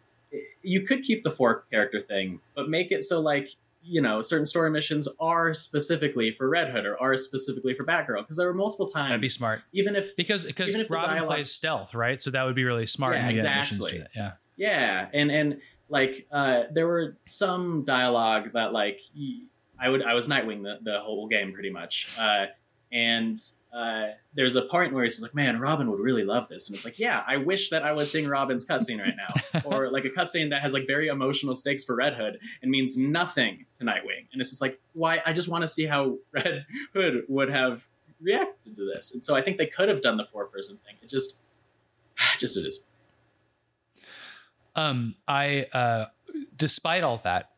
[0.61, 3.49] you could keep the four character thing, but make it so like
[3.87, 8.23] you know certain story missions are specifically for Red Hood or are specifically for Batgirl
[8.23, 9.09] because there were multiple times.
[9.09, 12.21] That'd be smart even if because because Even if the Robin plays stealth, right?
[12.21, 13.15] So that would be really smart.
[13.15, 13.91] Yeah, exactly.
[13.91, 14.09] to that.
[14.15, 14.31] Yeah.
[14.57, 19.01] Yeah, and and like uh, there were some dialogue that like
[19.79, 22.45] I would I was Nightwing the, the whole game pretty much, uh,
[22.91, 23.37] and
[23.75, 26.85] uh, there's a point where he's like, "Man, Robin would really love this," and it's
[26.85, 30.09] like, "Yeah, I wish that I was seeing Robin's cutscene right now, or like a
[30.09, 34.27] cutscene that has like very emotional stakes for Red Hood and means nothing to Nightwing,"
[34.31, 35.21] and it's just like, why?
[35.25, 37.85] I just want to see how Red Hood would have
[38.21, 40.95] reacted to this, and so I think they could have done the four person thing.
[41.01, 41.39] It just,
[42.37, 42.85] just it is.
[44.75, 46.05] Um, I uh,
[46.55, 47.51] despite all that,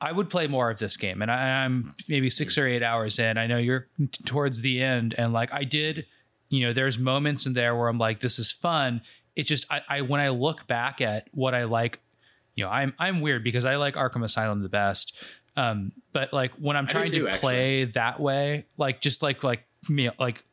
[0.00, 3.18] I would play more of this game, and I, I'm maybe six or eight hours
[3.18, 3.36] in.
[3.36, 3.86] I know you're
[4.24, 6.06] towards the end, and like I did,
[6.48, 9.02] you know, there's moments in there where I'm like, this is fun.
[9.36, 12.00] It's just I, I when I look back at what I like,
[12.54, 15.22] you know, I'm I'm weird because I like Arkham Asylum the best.
[15.56, 17.40] Um, but like when I'm trying too, to actually.
[17.40, 20.44] play that way, like just like like me like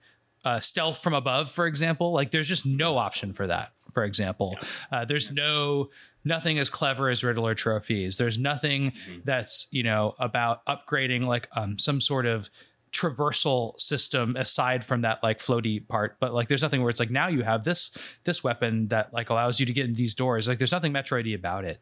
[0.44, 3.72] uh, stealth from above, for example, like there's just no option for that.
[3.94, 4.58] For example,
[4.92, 5.90] uh, there's no
[6.28, 8.18] nothing as clever as Riddler trophies.
[8.18, 8.94] There's nothing
[9.26, 12.50] that's you know about upgrading like um, some sort of
[12.92, 16.18] traversal system aside from that like floaty part.
[16.20, 19.30] But like there's nothing where it's like now you have this this weapon that like
[19.30, 20.48] allows you to get in these doors.
[20.48, 21.80] Like there's nothing metroidy about it.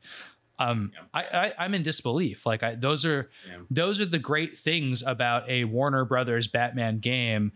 [0.58, 2.46] Um I, I i'm in disbelief.
[2.46, 3.58] Like i those are Yeah.
[3.70, 7.52] those are the great things about a warner brothers batman game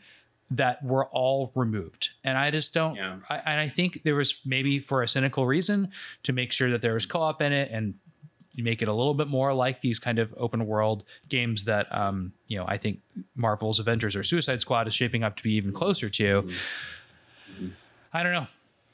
[0.52, 2.10] that were all removed.
[2.24, 3.18] And i just don't Yeah.
[3.30, 5.92] I, and i think there was maybe for a cynical reason
[6.24, 7.96] to make sure that there was co-op in it and
[8.58, 12.34] make it a little bit more like these kind of open world games that um
[12.48, 13.00] you know i think
[13.36, 16.50] marvel's avengers or suicide squad is shaping up to be even closer to.
[18.12, 18.48] I don't know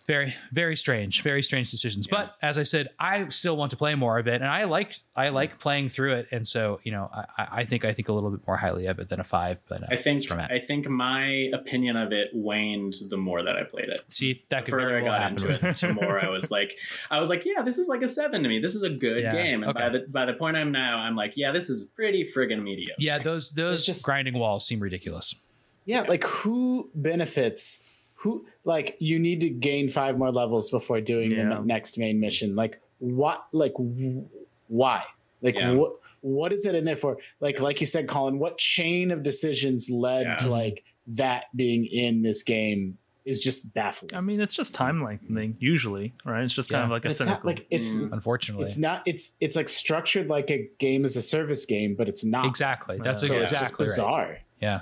[0.08, 3.95] very very strange very strange decisions but as i said i still want to play
[3.95, 7.10] more of it and i like i like playing through it and so you know
[7.14, 9.24] i, I I think i think a little bit more highly of it than a
[9.24, 10.51] five but uh, I think that's where I'm at.
[10.51, 14.01] I think my opinion of it waned the more that I played it.
[14.10, 16.51] see that The could further very I got happen into it, the more I was
[16.51, 16.76] like,
[17.10, 18.60] I was like, yeah, this is like a seven to me.
[18.60, 19.64] This is a good Yeah, game.
[19.64, 22.62] And by the by the point I'm now, I'm like, yeah, this is pretty friggin'
[22.62, 22.93] mediocre.
[22.99, 25.34] yeah those those It's just- grinding walls seem ridiculous
[25.86, 27.80] Yeah, like who benefits?
[28.26, 31.49] Who like you need to gain five more levels before doing Yeah.
[31.49, 32.55] the next main mission?
[32.55, 33.45] Like what?
[33.51, 34.26] Like w-
[34.67, 35.03] why?
[35.43, 35.73] Like Yeah.
[35.73, 35.93] what?
[36.21, 37.17] What is it in there for?
[37.39, 38.39] Like like you said, Colin.
[38.39, 40.36] What chain of decisions led Yeah.
[40.38, 44.09] to like that being in this game is just baffling.
[44.15, 46.43] I mean, it's just time lengthening usually, right?
[46.43, 46.86] It's just kind Yeah.
[46.86, 47.38] of like a it's cynical.
[47.38, 48.11] not like it's Mm.
[48.11, 52.09] unfortunately it's not it's it's like structured like a game as a service game, but
[52.09, 52.47] it's not.
[52.47, 53.30] exactly that's Yeah.
[53.30, 53.89] So a, it's just exactly right.
[53.91, 54.38] bizarre.
[54.61, 54.82] yeah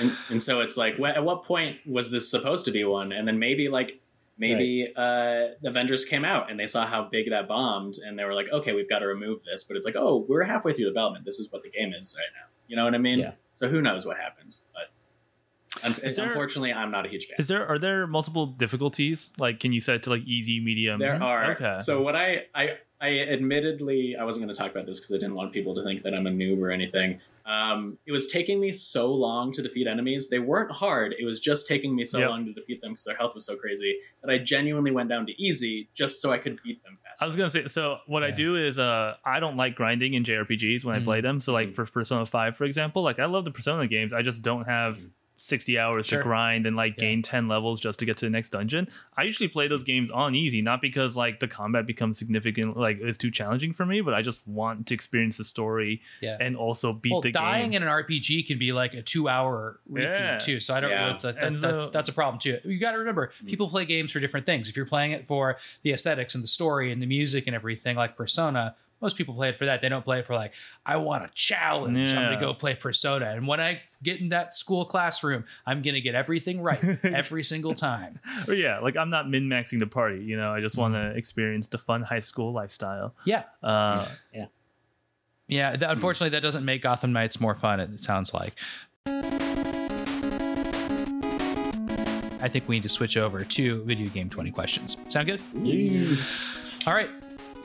[0.00, 3.12] And, and so it's like, wh- at what point was this supposed to be one?
[3.12, 4.00] And then maybe like
[4.38, 8.24] maybe uh, the Avengers came out and they saw how big that bombed, and they
[8.24, 9.64] were like, okay, we've got to remove this.
[9.64, 11.24] But it's like, oh, we're halfway through development.
[11.24, 12.46] This is what the game is right now.
[12.68, 13.18] You know what I mean?
[13.20, 13.32] Yeah.
[13.54, 14.58] So who knows what happened?
[14.74, 17.36] But un- Is there- unfortunately, I'm not a huge fan.
[17.38, 19.32] Is there are there multiple difficulties?
[19.38, 20.98] Like, can you set it to like easy, medium?
[20.98, 21.52] There are.
[21.52, 21.76] Okay.
[21.80, 25.16] So what I I I admittedly I wasn't going to talk about this because I
[25.18, 27.20] didn't want people to think that I'm a noob or anything.
[27.46, 30.28] Um, it was taking me so long to defeat enemies.
[30.28, 31.14] They weren't hard.
[31.18, 32.28] It was just taking me so Yep.
[32.30, 35.26] long to defeat them because their health was so crazy that I genuinely went down
[35.26, 37.24] to easy just so I could beat them faster.
[37.24, 37.66] I was gonna say.
[37.68, 41.04] So what I do is, uh, I don't like grinding in JRPGs when I Mhm.
[41.04, 41.38] play them.
[41.38, 41.74] So like Mhm.
[41.74, 44.12] for Persona Five, for example, like I love the Persona games.
[44.12, 44.98] I just don't have.
[45.36, 46.18] 60 hours Sure.
[46.18, 47.02] to grind and like Yeah.
[47.06, 48.88] gain 10 levels just to get to the next dungeon.
[49.16, 52.98] I usually play those games on easy, not because like the combat becomes significant, like
[53.00, 56.56] it's too challenging for me, but I just want to experience the story yeah and
[56.56, 57.60] also beat well, the dying game.
[57.60, 60.38] Dying in an RPG can be like a two-hour repeat Yeah.
[60.38, 60.60] too.
[60.60, 60.90] So I don't.
[60.90, 61.08] Yeah.
[61.10, 62.58] That's, that, And that's that's a problem too.
[62.64, 63.46] You got to remember, hmm.
[63.46, 64.68] people play games for different things.
[64.68, 67.96] If you're playing it for the aesthetics and the story and the music and everything,
[67.96, 69.82] like Persona, most people play it for that.
[69.82, 70.52] They don't play it for like,
[70.84, 72.12] I want a challenge.
[72.12, 76.00] I'm gonna go play Persona, and when I get in that school classroom, I'm gonna
[76.00, 78.18] get everything right every single time.
[78.48, 81.12] Or yeah, like I'm not min maxing the party, you know, I just want Mm-hmm.
[81.12, 83.14] to experience the fun high school lifestyle.
[83.24, 83.42] Yeah.
[83.62, 84.46] Uh, yeah.
[85.48, 87.78] Yeah, th- unfortunately, that doesn't make Gotham Knights more fun.
[87.80, 88.54] It sounds like.
[92.38, 94.96] I think we need to switch over to video game 20 questions.
[95.08, 95.40] Sound good?
[96.86, 97.10] All right.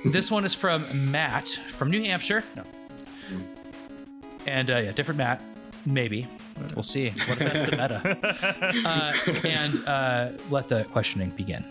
[0.06, 2.43] This one is from Matt from New Hampshire.
[4.47, 5.41] And uh, yeah, different Matt,
[5.86, 6.28] maybe.
[6.76, 7.10] We'll see.
[7.10, 8.82] What if that's the meta?
[8.86, 11.64] uh, and uh, let the questioning begin.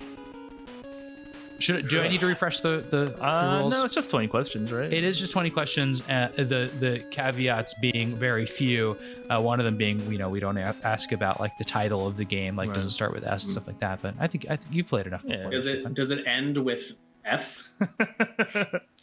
[1.58, 3.74] Should do I need to refresh the the, the uh, rules?
[3.74, 4.90] no, it's just 20 questions, right?
[4.90, 6.00] It is just 20 questions.
[6.08, 8.96] Uh, the the caveats being very few.
[9.28, 12.06] Uh, one of them being, you know, we don't a- ask about like the title
[12.06, 14.00] of the game, like does it start with S and stuff like that.
[14.00, 15.36] But I think I think you played enough Yeah.
[15.36, 15.50] before.
[15.50, 17.68] Does it does it end with F?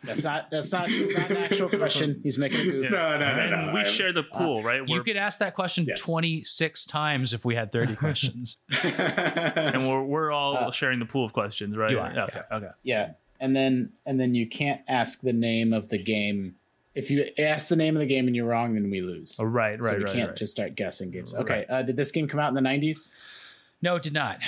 [0.03, 2.19] That's not that's not that's not an actual question.
[2.23, 2.91] He's making a goof.
[2.91, 4.87] No, no, and we share the pool, right?
[4.87, 6.05] You We're, could ask that question Yes.
[6.05, 8.57] 26 times if we had 30 questions.
[8.83, 11.89] and we're, we're all Uh, sharing the pool of questions, right?
[11.91, 12.69] You are, Okay, okay.
[12.83, 16.55] Yeah, and then and then you can't ask the name of the game.
[16.93, 19.39] If you ask the name of the game and you're wrong, then we lose.
[19.39, 20.13] Oh, right, right, so we right.
[20.13, 20.37] can't right.
[20.37, 21.33] just start guessing games.
[21.33, 21.69] Okay, Right.
[21.69, 23.09] uh, did this game come out in the '90s?
[23.81, 24.39] No, it did not.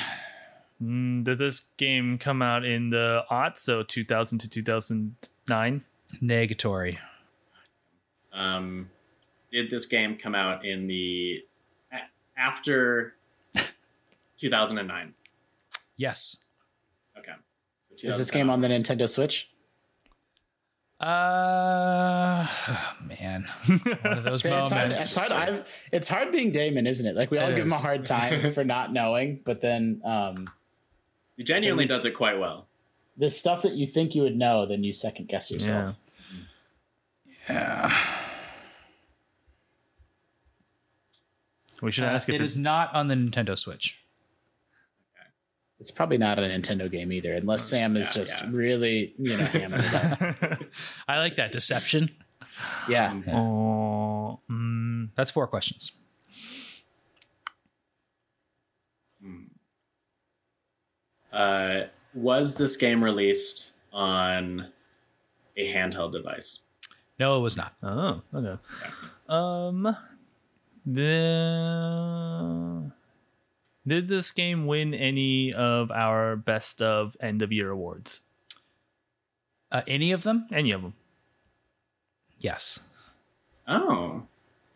[0.81, 5.83] Mm, did this game come out in the aughts, so 2000 to 2009?
[6.23, 6.97] Negatory.
[8.33, 8.89] um,
[9.51, 11.43] did this game come out in the
[11.91, 13.15] a- after
[14.39, 15.13] 2009?
[15.97, 16.45] Yes.
[17.17, 17.33] Okay.
[17.97, 19.49] So Is this game on the Nintendo Switch?
[21.01, 23.47] Uh, oh, man,
[24.01, 25.05] one of those It's hard, moments.
[25.05, 27.15] it's, hard, I've- it's hard being Daemon, isn't it?
[27.15, 30.45] Like we all It give him a hard time for not knowing, but then um,
[31.39, 32.67] He genuinely does it quite well.
[33.15, 35.95] the stuff that you think you would know, then you second guess yourself.
[37.49, 37.95] Yeah.
[41.81, 43.99] We should Uh, ask if it's not on the Nintendo Switch.
[45.79, 48.49] It's probably not a Nintendo game either, unless Sam is yeah, just yeah.
[48.51, 50.59] really, you know, hammering it up.
[51.07, 52.09] I like that deception.
[52.89, 53.13] Yeah.
[53.33, 55.99] oh, mm, That's four questions.
[61.31, 64.69] Uh, was this game released on
[65.55, 66.61] a handheld device?
[67.19, 67.75] No, it was not.
[67.83, 68.57] oh, okay.
[69.27, 69.95] Um,
[70.85, 72.91] the
[73.85, 78.21] did this game win any of our best of end of year awards?
[79.71, 80.47] Uh, any of them?
[80.51, 80.93] Any of them?
[82.39, 82.79] Yes.
[83.67, 84.23] Oh,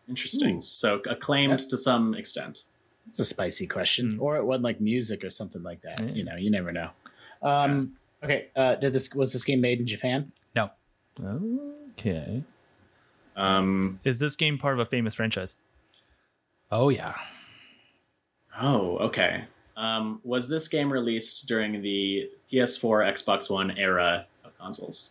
[0.08, 0.62] interesting.
[0.62, 2.64] So acclaimed to some extent.
[3.08, 4.14] It's a spicy question.
[4.14, 4.20] Mm.
[4.20, 6.00] Or it wasn't like music or something like that.
[6.00, 6.06] Yeah.
[6.06, 6.90] You know, you never know.
[7.42, 8.48] Um, okay.
[8.56, 10.32] Uh, did this was this game made in Japan?
[10.56, 10.70] No.
[11.92, 12.42] Okay.
[13.36, 15.56] Um, Is this game part of a famous franchise?
[16.70, 17.14] Oh yeah.
[18.60, 19.44] oh, okay.
[19.76, 25.10] Um, was this game released during the PS4, Xbox One era of consoles?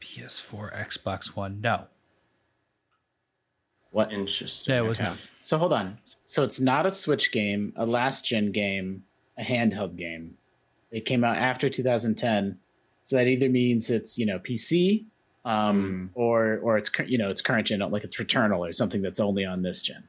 [0.00, 1.60] PS4, Xbox One.
[1.60, 1.86] No.
[3.90, 4.12] What?
[4.12, 4.74] Interesting.
[4.74, 5.08] No, it was Okay.
[5.10, 5.18] not.
[5.42, 5.98] So hold on.
[6.24, 9.04] So it's not a Switch game, a last gen game,
[9.38, 10.36] a handheld game.
[10.90, 12.58] It came out after 2010,
[13.04, 15.04] so that either means it's you know PC,
[15.44, 19.02] um, or or it's cur- you know it's current gen, like it's Returnal or something
[19.02, 20.04] that's only on this gen.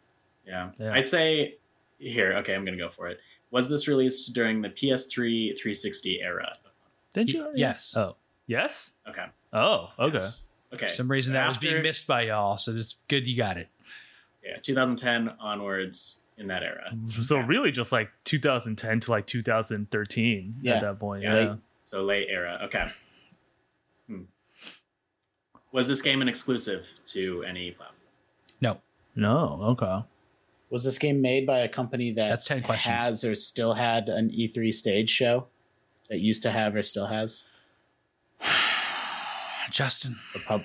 [0.46, 0.72] Yeah.
[0.78, 0.94] Yeah.
[0.94, 1.56] I'd say
[2.00, 3.20] here, okay, I'm going to go for it.
[3.52, 6.46] Was this released during the PS3 360 era?
[6.50, 6.72] of?
[7.14, 7.50] Did you?
[7.54, 7.96] Yes.
[7.96, 8.16] Oh,
[8.48, 8.92] yes.
[9.08, 9.26] Okay.
[9.54, 10.14] Oh, okay.
[10.18, 10.48] Yes.
[10.74, 10.88] Okay.
[10.88, 13.68] For some reason that was being missed by y'all, so it's good you got it.
[14.44, 16.92] Yeah, 2010 onwards in that era.
[17.08, 20.76] So really, just like 2010 to like 2013 Yeah.
[20.76, 21.24] at that point.
[21.24, 21.36] Yeah.
[21.40, 21.56] Yeah.
[21.86, 22.60] So late era.
[22.64, 22.88] Okay.
[24.08, 24.22] Hmm.
[25.72, 27.98] Was this game an exclusive to any platform?
[28.62, 28.78] No.
[29.16, 29.60] No.
[29.80, 30.04] Okay.
[30.70, 33.04] Was this game made by a company that That's 10 questions.
[33.04, 35.48] has or still had an E3 stage show
[36.10, 37.44] that used to have or still has?
[39.72, 40.18] Justin.
[40.36, 40.64] Or pub-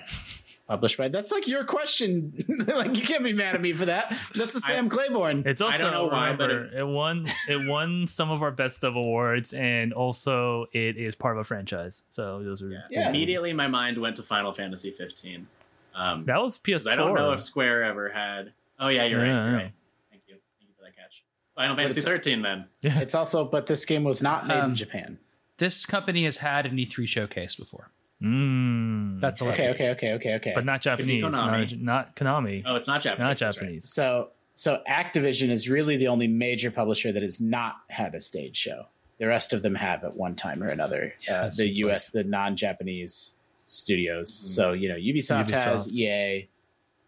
[0.67, 1.07] published by?
[1.07, 2.33] That's like your question.
[2.67, 4.15] like you can't be mad at me for that.
[4.35, 5.43] That's a Sam Claiborne.
[5.45, 8.51] It's also I don't know why, but remember, it, won it won some of our
[8.51, 12.03] best of awards, and also it is part of a franchise.
[12.11, 13.09] So those are Yeah.
[13.09, 15.47] Immediately, my mind went to Final Fantasy 15.
[15.95, 16.73] Um, that was PS4.
[16.73, 18.53] 'cause I don't know if Square ever had.
[18.79, 19.43] Oh yeah, you're Yeah, right.
[19.49, 19.63] You're yeah.
[19.63, 19.71] right.
[20.11, 20.35] Thank you.
[20.59, 21.23] Thank you for that catch.
[21.55, 22.65] Final Fantasy it's- 13, then.
[22.83, 25.17] It's also, but this game was not made Um, in Japan.
[25.57, 27.89] This company has had an E3 showcase before.
[28.21, 29.49] Mm, That's all.
[29.49, 30.51] Okay, okay, okay, okay, okay.
[30.55, 31.21] but not Japanese.
[31.21, 31.81] Not, Konami.
[31.81, 32.63] not Konami.
[32.65, 33.19] Oh, it's not Japanese.
[33.19, 33.63] not that's right.
[33.63, 33.89] Japanese.
[33.93, 38.57] So, so Activision is really the only major publisher that has not had a stage
[38.57, 38.85] show.
[39.19, 41.13] The rest of them have at one time or another.
[41.27, 44.31] Yeah, uh, it the seems U.S., the non-Japanese studios.
[44.31, 44.47] Mm-hmm.
[44.47, 45.93] So you know, Ubisoft, has Ubisoft.
[45.93, 46.47] EA.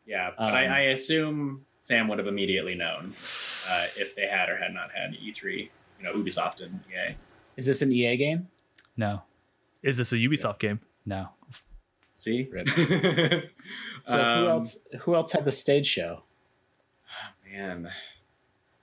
[0.06, 3.14] Yeah, but Um, I, I assume Sam would have immediately known
[3.70, 5.70] uh, if they had or had not had E3.
[6.00, 7.16] You know, Ubisoft and EA.
[7.58, 8.48] Is this an EA game?
[8.96, 9.24] No.
[9.84, 10.80] Is this a Ubisoft game?
[11.06, 11.30] No.
[12.14, 12.48] See?
[12.52, 12.68] Rip.
[14.06, 14.80] So who Um, else?
[15.02, 16.24] Who else had the stage show?
[17.52, 17.90] Man,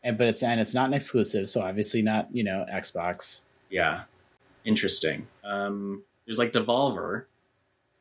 [0.05, 3.41] And but it's and it's not an exclusive, so obviously not you know Xbox.
[3.71, 4.05] yeah,
[4.65, 5.27] interesting.
[5.43, 7.25] Um, there's like Devolver.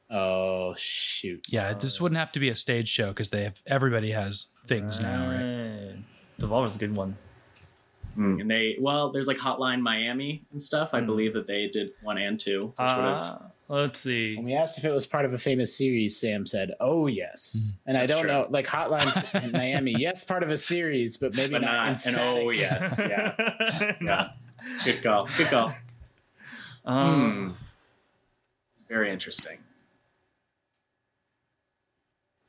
[0.10, 1.46] Oh shoot!
[1.50, 5.00] Yeah, this wouldn't have to be a stage show because they have everybody has things
[5.00, 5.42] now, right?
[5.94, 5.96] Right.
[6.40, 7.18] Devolver's a good one.
[8.18, 10.92] And they, well, there's like Hotline Miami and stuff.
[10.94, 13.42] I believe that they did one and two, which would have.
[13.68, 14.36] Let's see.
[14.36, 17.74] When we asked if it was part of a famous series, Sam said, "Oh yes."
[17.88, 18.32] And I don't true.
[18.32, 21.72] know, like Hotline in Miami, yes, part of a series, but maybe But not.
[21.72, 22.20] not an emphatic.
[22.22, 24.30] oh yes, yeah, Nah.
[24.84, 25.74] good call, good call.
[26.86, 27.64] Um, Hmm.
[28.76, 29.58] It's very interesting.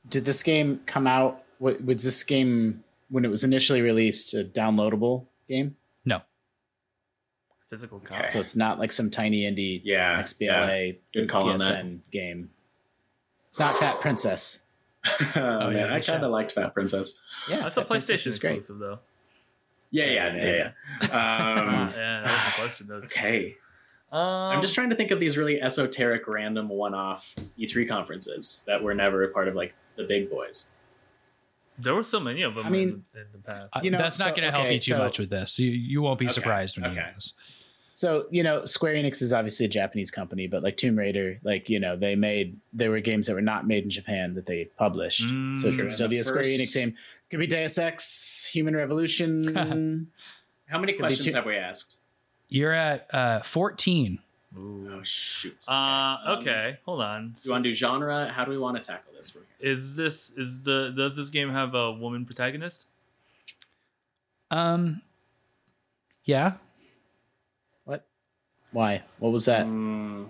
[0.08, 1.42] Did this game come out?
[1.58, 5.76] Was this game when it was initially released a downloadable game?
[7.70, 7.76] No.
[7.76, 8.14] Physical Okay.
[8.16, 8.28] copy.
[8.30, 11.84] So it's not like some tiny indie Yeah, XBLA Good call on that.
[11.84, 12.50] PSN game.
[13.48, 14.60] It's not Fat Princess.
[15.04, 17.20] oh, yeah, man, I kind of liked Fat Princess.
[17.48, 18.56] Yeah, That's a Fat Princess PlayStation is great.
[18.56, 18.98] exclusive, though.
[19.90, 20.70] Yeah, yeah, yeah,
[21.02, 21.06] yeah.
[21.06, 21.08] Um,
[21.96, 22.86] yeah, that was the question.
[22.88, 23.56] That was, okay.
[24.12, 28.82] Um, I'm just trying to think of these really esoteric, random one-off E3 conferences that
[28.82, 30.68] were never a part of like the big boys.
[31.78, 33.66] There were so many of them I mean, in, the, in the past.
[33.76, 35.30] Uh, You know, that's not so- going to help okay, you too so- much with
[35.30, 35.58] this.
[35.58, 37.04] You, you won't be Okay, surprised when you okay.
[37.06, 37.32] hear this.
[37.92, 41.70] So you know, Square Enix is obviously a Japanese company, but like Tomb Raider, like
[41.70, 44.66] you know, they made there were games that were not made in Japan that they
[44.76, 46.94] published, Mm, so it could still be a Square first- Enix game.
[47.30, 49.54] Could be Deus Ex, Human Revolution.
[50.66, 51.96] How many be questions two- have we asked?
[52.48, 53.40] You're at uh,
[54.56, 54.90] 14.
[54.92, 55.56] Oh shoot.
[55.68, 57.32] Uh, Um, okay, hold on.
[57.32, 58.28] Do you want to do genre?
[58.34, 59.70] How do we want to tackle this from here?
[59.72, 62.86] Is this is the does this game have a woman protagonist?
[64.50, 65.02] Um,
[66.24, 66.54] yeah.
[67.84, 68.06] what?
[68.72, 69.02] Why?
[69.18, 69.66] What was that?
[69.66, 70.26] Mm,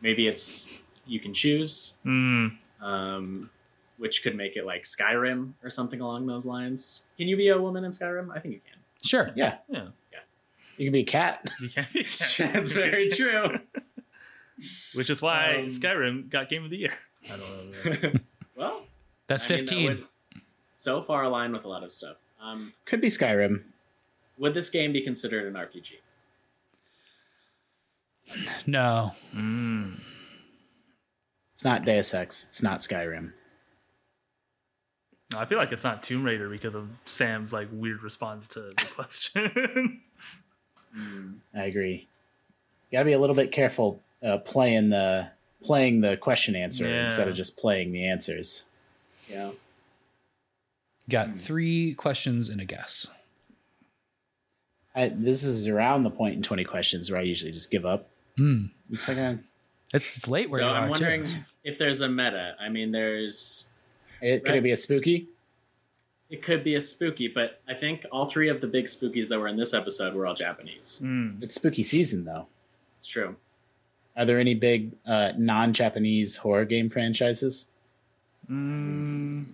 [0.00, 2.48] maybe it's you can choose, Hmm.
[2.80, 3.50] um,
[3.98, 7.04] which could make it like Skyrim or something along those lines.
[7.18, 8.34] Can you be a woman in Skyrim?
[8.34, 8.78] I think you can.
[9.04, 9.30] Sure.
[9.34, 9.88] Yeah, Yeah,
[10.76, 11.48] you can be a cat.
[11.60, 12.00] you can't be.
[12.00, 12.52] A cat.
[12.52, 13.58] That's very true.
[14.94, 16.92] Which is why Um, Skyrim got Game of the Year.
[17.32, 18.20] I don't know.
[18.56, 18.84] Well,
[19.26, 20.04] That's I mean, that 15.
[20.76, 22.16] so far aligned with a lot of stuff.
[22.40, 23.64] Um, Could be Skyrim.
[24.38, 25.94] would this game be considered an RPG?
[28.66, 29.10] no.
[29.34, 30.00] Mm.
[31.52, 32.44] It's not Deus Ex.
[32.48, 33.32] It's not Skyrim.
[35.32, 38.60] No, I feel like it's not Tomb Raider because of Sam's like weird response to
[38.60, 40.02] the question.
[41.54, 42.06] I agree.
[42.92, 45.28] Gotta be a little bit careful uh, playing the
[45.62, 47.02] playing the question answer Yeah.
[47.02, 48.64] instead of just playing the answers.
[49.28, 49.50] Yeah.
[51.08, 53.06] Got three questions and a guess.
[54.94, 58.08] I, this is around the point in twenty questions where I usually just give up.
[58.36, 58.66] Hmm.
[58.90, 59.38] Just like a,
[59.92, 61.38] It's, it's late where so you I'm are, wondering too.
[61.64, 62.54] if there's a meta.
[62.60, 63.66] I mean, there's
[64.20, 65.26] it, could it be a spooky?
[66.34, 69.38] It could be a spooky, but I think all three of the big spookies that
[69.38, 71.00] were in this episode were all Japanese.
[71.00, 71.40] Mm.
[71.40, 72.48] It's spooky season though.
[72.98, 73.36] It's true.
[74.16, 77.66] Are there any big uh, non-Japanese horror game franchises?
[78.50, 79.44] Mm.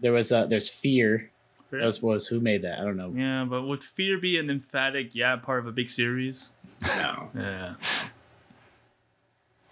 [0.00, 1.30] There was uh, there's Fear.
[1.70, 1.80] Fair.
[1.80, 2.78] That was, was who made that?
[2.78, 3.12] I don't know.
[3.14, 6.52] Yeah, but would Fear be an emphatic yeah part of a big series?
[6.82, 7.28] No.
[7.36, 7.74] Yeah.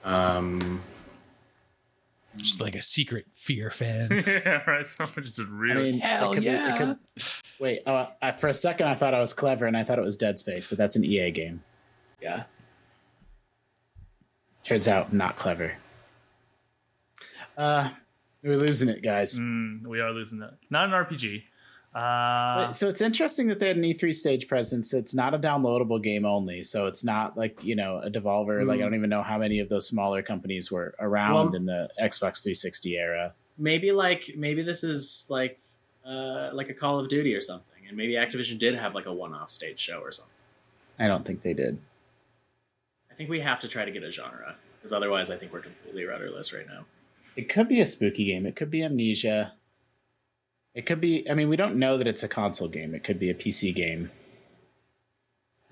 [0.05, 0.83] Um,
[2.37, 4.09] Just like a secret fear fan.
[4.27, 4.87] yeah, right.
[4.87, 5.75] Someone just I real.
[5.83, 6.79] mean, Hell it could be- yeah.
[6.79, 6.99] could-
[7.59, 10.05] wait, uh, I, for a second I thought I was clever and I thought it
[10.05, 11.63] was Dead Space, but that's an EA game.
[12.21, 12.45] yeah.
[14.65, 15.73] Turns out not clever.
[17.59, 17.91] Uh,
[18.45, 19.37] we're losing it, guys.
[19.39, 20.55] Mm, we are losing that.
[20.71, 21.43] Not an RPG.
[21.95, 24.95] Uh, so it's interesting that they had an E3 stage presence.
[24.95, 28.67] It's not a downloadable game only, so it's not like you know a Devolver.
[28.67, 31.67] Like I don't even know how many of those smaller companies were around Well- in
[31.67, 33.35] the Xbox 360 era.
[33.59, 35.61] Maybe like maybe this is like
[36.07, 39.13] uh like a Call of Duty or something, and maybe Activision did have like a
[39.13, 40.33] one-off stage show or something.
[40.99, 41.79] I don't think they did.
[43.11, 45.61] I think we have to try to get a genre, because otherwise, I think we're
[45.61, 46.87] completely rudderless right now.
[47.37, 48.47] It could be a spooky game.
[48.47, 49.53] It could be Amnesia.
[50.75, 51.29] It could be.
[51.31, 52.95] I mean, we don't know that it's a console game.
[52.95, 54.11] It could be a PC game.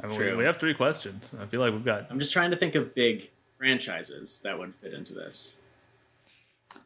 [0.03, 0.37] I mean, we, True.
[0.37, 1.31] we have three questions.
[1.41, 2.07] I feel like we've got.
[2.11, 5.59] I'm just trying to think of big franchises that would fit into this.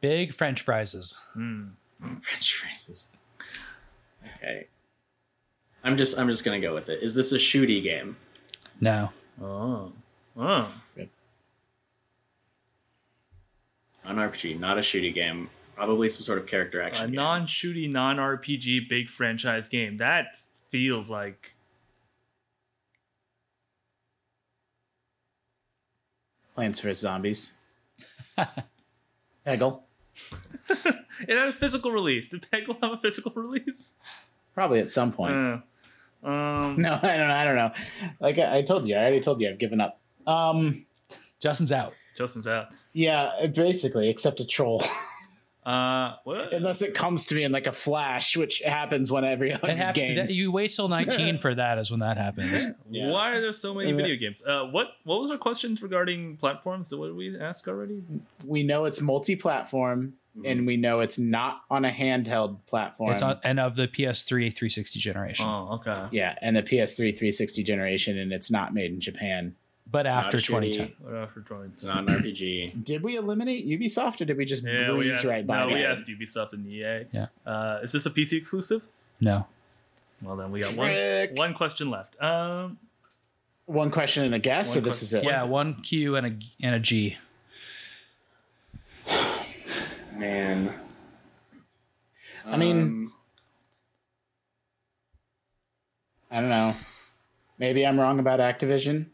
[0.01, 1.15] Big French fries.
[1.37, 1.71] Mm.
[2.21, 3.13] Franchises.
[4.37, 4.67] Okay.
[5.83, 7.01] I'm just I'm just gonna go with it.
[7.01, 8.17] Is this a shooty game?
[8.81, 9.11] No.
[9.41, 9.93] Oh.
[10.35, 10.69] Oh.
[14.03, 15.49] Non RPG, not a shooty game.
[15.75, 17.07] Probably some sort of character A action.
[17.07, 17.15] game.
[17.15, 19.97] non-shooty, non-RPG, big franchise game.
[19.97, 20.37] That
[20.71, 21.53] feels like
[26.55, 27.53] Plants vs Zombies.
[29.45, 29.81] Peggle.
[30.69, 32.29] it had a physical release.
[32.29, 33.93] Did Peggle have a physical release?
[34.53, 35.33] Probably at some point.
[35.35, 37.33] Uh, um, No, I don't know.
[37.33, 37.71] I don't know.
[38.21, 39.99] Like I, I told you, I already told you, I've given up.
[40.25, 40.85] Um,
[41.39, 41.93] Justin's out.
[42.17, 42.67] Justin's out.
[42.93, 44.81] yeah, basically, except a troll,
[45.65, 46.53] Uh, what?
[46.53, 49.77] unless it comes to me in like a flash, which happens when every It hundred
[49.77, 50.29] hap- games.
[50.29, 52.65] that- you wait till 19 for that is when that happens.
[52.89, 53.09] Yeah.
[53.11, 54.43] Why are there so many video games?
[54.45, 56.93] Uh, what what was our questions regarding platforms?
[56.93, 58.03] What did we ask already?
[58.45, 60.13] we know it's multi-platform,
[60.45, 63.13] and we know it's not on a handheld platform.
[63.13, 66.05] It's on, and of the PS3 360 generation, Oh, okay.
[66.11, 69.55] yeah, and the PS3 360 generation, and it's not made in Japan.
[69.95, 70.93] But after 2010.
[70.99, 71.69] What after drawing?
[71.71, 72.83] It's not an RPG.
[72.83, 75.67] Did we eliminate Ubisoft, or did we just Yeah, we breeze asked, right by no,
[75.73, 75.91] we that?
[75.91, 77.05] asked Ubisoft and EA.
[77.11, 77.27] Yeah.
[77.45, 78.83] Uh, is this a PC exclusive?
[79.21, 79.45] No.
[80.21, 81.31] Well, then we got one Frick.
[81.37, 82.21] one question left.
[82.21, 82.77] Um,
[83.67, 85.23] One question and a guess, One or this que- is it?
[85.23, 87.17] Yeah, one Q and a and a G.
[90.13, 90.73] Man.
[92.45, 93.13] I mean- Um,
[96.31, 96.75] I don't know.
[97.57, 99.07] Maybe I'm wrong about Activision.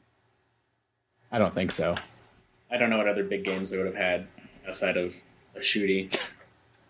[1.32, 1.96] I don't think so.
[2.72, 4.28] I don't know what other big games they would have had
[4.68, 5.14] outside of
[5.56, 6.18] a shooty.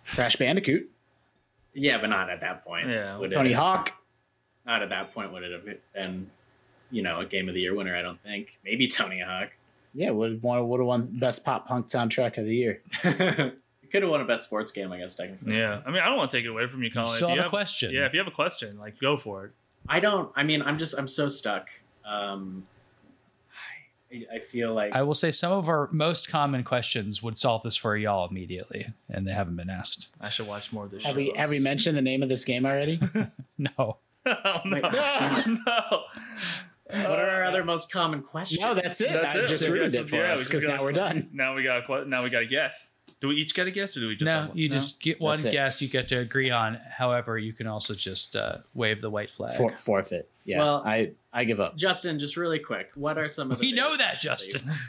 [0.08, 0.90] Crash Bandicoot,
[1.74, 2.90] Yeah, but not at that point.
[2.90, 3.18] Yeah.
[3.18, 3.94] Would Tony have- Hawk.
[4.66, 6.30] Not at that point would it have been
[6.92, 7.96] you know, a game of the year winner.
[7.96, 8.50] I don't think.
[8.64, 9.50] Maybe Tony Hawk.
[9.94, 12.82] Yeah, would want would have won best pop punk soundtrack of the year.
[13.92, 15.16] Could have won a best sports game, I guess.
[15.16, 17.10] Technically, Yeah, I mean, I don't want to take it away from you, Colin.
[17.10, 17.92] still If you have a question.
[17.92, 19.52] Yeah, if you have a question, like go for it.
[19.90, 20.32] I don't.
[20.36, 20.98] I mean, I'm just.
[20.98, 21.68] I'm so stuck.
[22.06, 22.66] Um,
[24.14, 27.64] I, I feel like I will say some of our most common questions would solve
[27.64, 30.10] this for y'all immediately, and they haven't been asked.
[30.20, 31.04] I should watch more of this.
[31.06, 33.00] Have we have we mentioned the name of this game already?
[33.58, 33.98] No.
[34.26, 34.72] oh, no.
[34.82, 34.84] Wait.
[35.66, 36.04] no.
[36.90, 38.60] what are our other most common questions?
[38.60, 39.12] no, that's it.
[39.12, 39.48] That's I it.
[39.48, 41.30] just Yeah, ruined just- it for yeah, us because now we're done.
[41.32, 42.92] Now we got a now we got a guess.
[43.20, 44.58] Do we each get a guess, or do we just no, have one?
[44.58, 45.52] you just get one That's it.
[45.52, 46.80] guess you get to agree on.
[46.90, 49.56] However, you can also just uh, wave the white flag.
[49.58, 50.28] For, forfeit.
[50.44, 51.78] Yeah, Well- I I give up.
[51.78, 52.90] Justin, just really quick.
[52.96, 53.62] What are some of the?
[53.62, 54.70] we know biggest that, questions Justin.
[54.70, 54.76] you-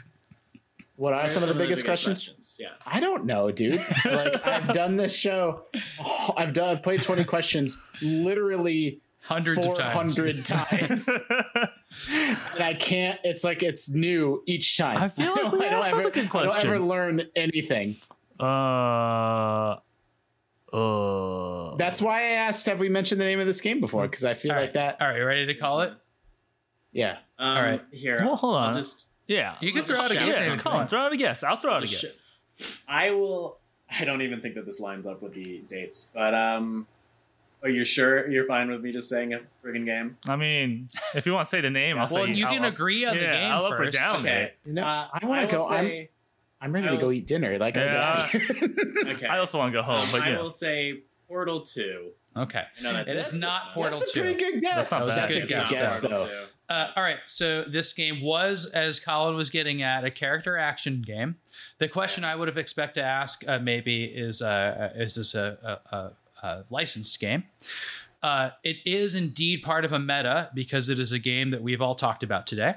[0.95, 2.55] What what are some of the biggest questions?
[2.59, 2.67] Yeah.
[2.85, 3.83] I don't know, dude.
[4.05, 5.63] Like I've done this show.
[5.99, 6.69] oh, I've done.
[6.77, 10.15] I've played twenty questions literally Hundreds four of times.
[10.17, 13.19] hundred times, and I can't.
[13.23, 14.97] It's like it's new each time.
[14.97, 17.23] I feel like we I don't asked all ever, the good I don't ever learn
[17.35, 17.95] anything.
[18.39, 19.77] uh,
[20.71, 21.75] uh.
[21.77, 24.35] That's why I asked, "Have we mentioned the name of this game before?" Because I
[24.35, 25.01] feel All like that.
[25.01, 25.93] All right, you ready to call it?
[26.93, 27.17] Yeah.
[27.39, 27.81] Um, All right.
[27.91, 28.17] Here.
[28.21, 28.73] Well, hold I'll on.
[28.73, 29.07] just.
[29.27, 29.55] yeah.
[29.59, 30.47] You can I'll throw out just a shout guess.
[30.47, 31.43] yeah, come on, throw out a guess.
[31.43, 32.05] I'll throw out a guess.
[32.59, 33.57] sh- I will.
[33.99, 36.87] I don't even think that this lines up with the dates, but um,
[37.61, 40.17] are you sure you're fine with me just saying a friggin' game?
[40.27, 42.33] I mean, if you want to say the name, I'll Well, say.
[42.33, 43.97] you I'll- can I'll- agree on the yeah, game I'll up or first.
[43.97, 44.15] down.
[44.21, 44.53] Okay.
[44.65, 45.75] You know, Uh, I want to will go.
[45.75, 46.07] I'm
[46.61, 47.57] I'm ready I to go eat dinner.
[47.57, 48.29] Like I Yeah.
[48.31, 49.27] get out okay.
[49.27, 52.11] I also want to go home, Um, but I will say Portal Two.
[52.35, 52.63] Okay.
[52.79, 54.21] I know that It is that's- not Portal That's a 2.
[54.21, 54.89] pretty good guess.
[54.89, 56.45] That's not That was a good It's guess, guess, Portal though.
[56.73, 56.79] 2.
[56.79, 61.01] Uh, all right, so this game was, as Colin was getting at, a character action
[61.01, 61.35] game.
[61.77, 65.35] The question I would have expected to ask uh, maybe is, uh, uh, is this
[65.35, 66.11] a, a,
[66.45, 67.43] a, licensed game?
[68.21, 71.81] Uh, it is indeed part of a meta because it is a game that we've
[71.81, 72.75] all talked about today.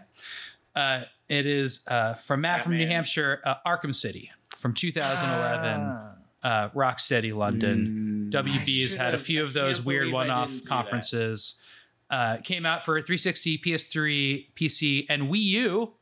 [0.75, 6.13] Uh, it is uh, from Matt from New Hampshire, uh, Arkham City from 2011, Ah.
[6.43, 8.29] uh, Rocksteady London.
[8.33, 10.69] WB has had a few of those weird one-off didn't that.
[10.69, 11.63] conferences.
[12.09, 15.93] Uh, came out for 360, PS3, PC, and Wii U.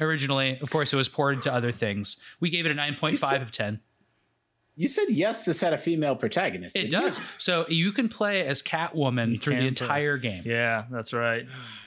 [0.00, 2.22] Originally, of course, it was ported to other things.
[2.40, 3.80] We gave it a 9.5 of 10.
[4.74, 5.44] You said yes.
[5.44, 6.76] This had a female protagonist.
[6.76, 7.00] It didn't you?
[7.08, 7.20] does.
[7.38, 10.42] So you can play as Catwoman You through the can play- entire game.
[10.44, 11.46] Yeah, that's right.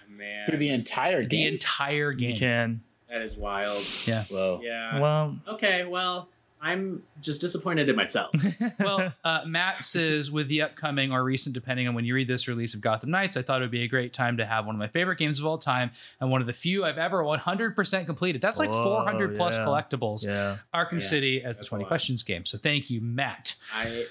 [0.10, 1.30] Man, through the entire game.
[1.30, 1.54] The game.
[1.54, 2.36] entire You game.
[2.38, 2.82] can.
[3.10, 3.84] that is wild.
[4.08, 4.24] Yeah.
[4.26, 4.60] Whoa.
[4.64, 5.00] Yeah.
[5.00, 5.86] Well, Okay.
[5.86, 6.30] Well,
[6.62, 8.32] I'm just disappointed in myself.
[8.80, 12.48] well, uh, Matt says with the upcoming or recent, depending on when you read this
[12.50, 14.76] release of Gotham Knights, I thought it would be a great time to have one
[14.76, 18.06] of my favorite games of all time and one of the few I've ever 100%
[18.06, 18.42] completed.
[18.42, 20.26] That's like Whoa, 400 plus collectibles.
[20.26, 20.58] yeah.
[20.74, 22.46] Arkham Yeah, City as the 20 questions game.
[22.46, 23.56] So thank you, Matt.
[23.74, 24.06] I,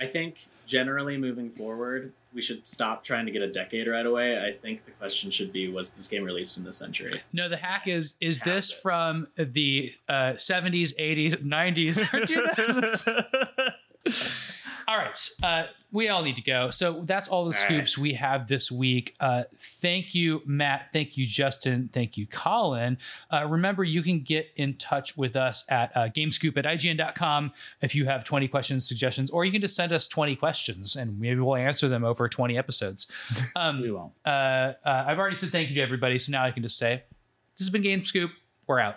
[0.00, 4.38] I think generally moving forward, we should stop trying to get a decade right away.
[4.38, 7.20] I think the question should be: Was this game released in this century?
[7.32, 8.76] No, the hack is is Has this it.
[8.82, 12.20] from the uh, 70s, 80s, 90s, or
[14.06, 14.34] 2000s?
[14.88, 15.28] all right.
[15.42, 16.70] Uh, we all need to go.
[16.70, 19.14] So that's all the All scoops we have this week.
[19.20, 20.88] Uh, thank you, Matt.
[20.92, 21.88] Thank you, Justin.
[21.92, 22.98] Thank you, Colin.
[23.30, 27.94] Uh, remember, you can get in touch with us at uh, gamescoop at IGN.com if
[27.94, 31.40] you have 20 questions, suggestions, or you can just send us 20 questions and maybe
[31.40, 33.10] we'll answer them over 20 episodes.
[33.56, 34.12] Um, We won't.
[34.24, 34.74] uh, uh,
[35.06, 37.02] I've already said thank you to everybody, so now I can just say
[37.56, 38.30] this has been Game Scoop.
[38.66, 38.96] We're out.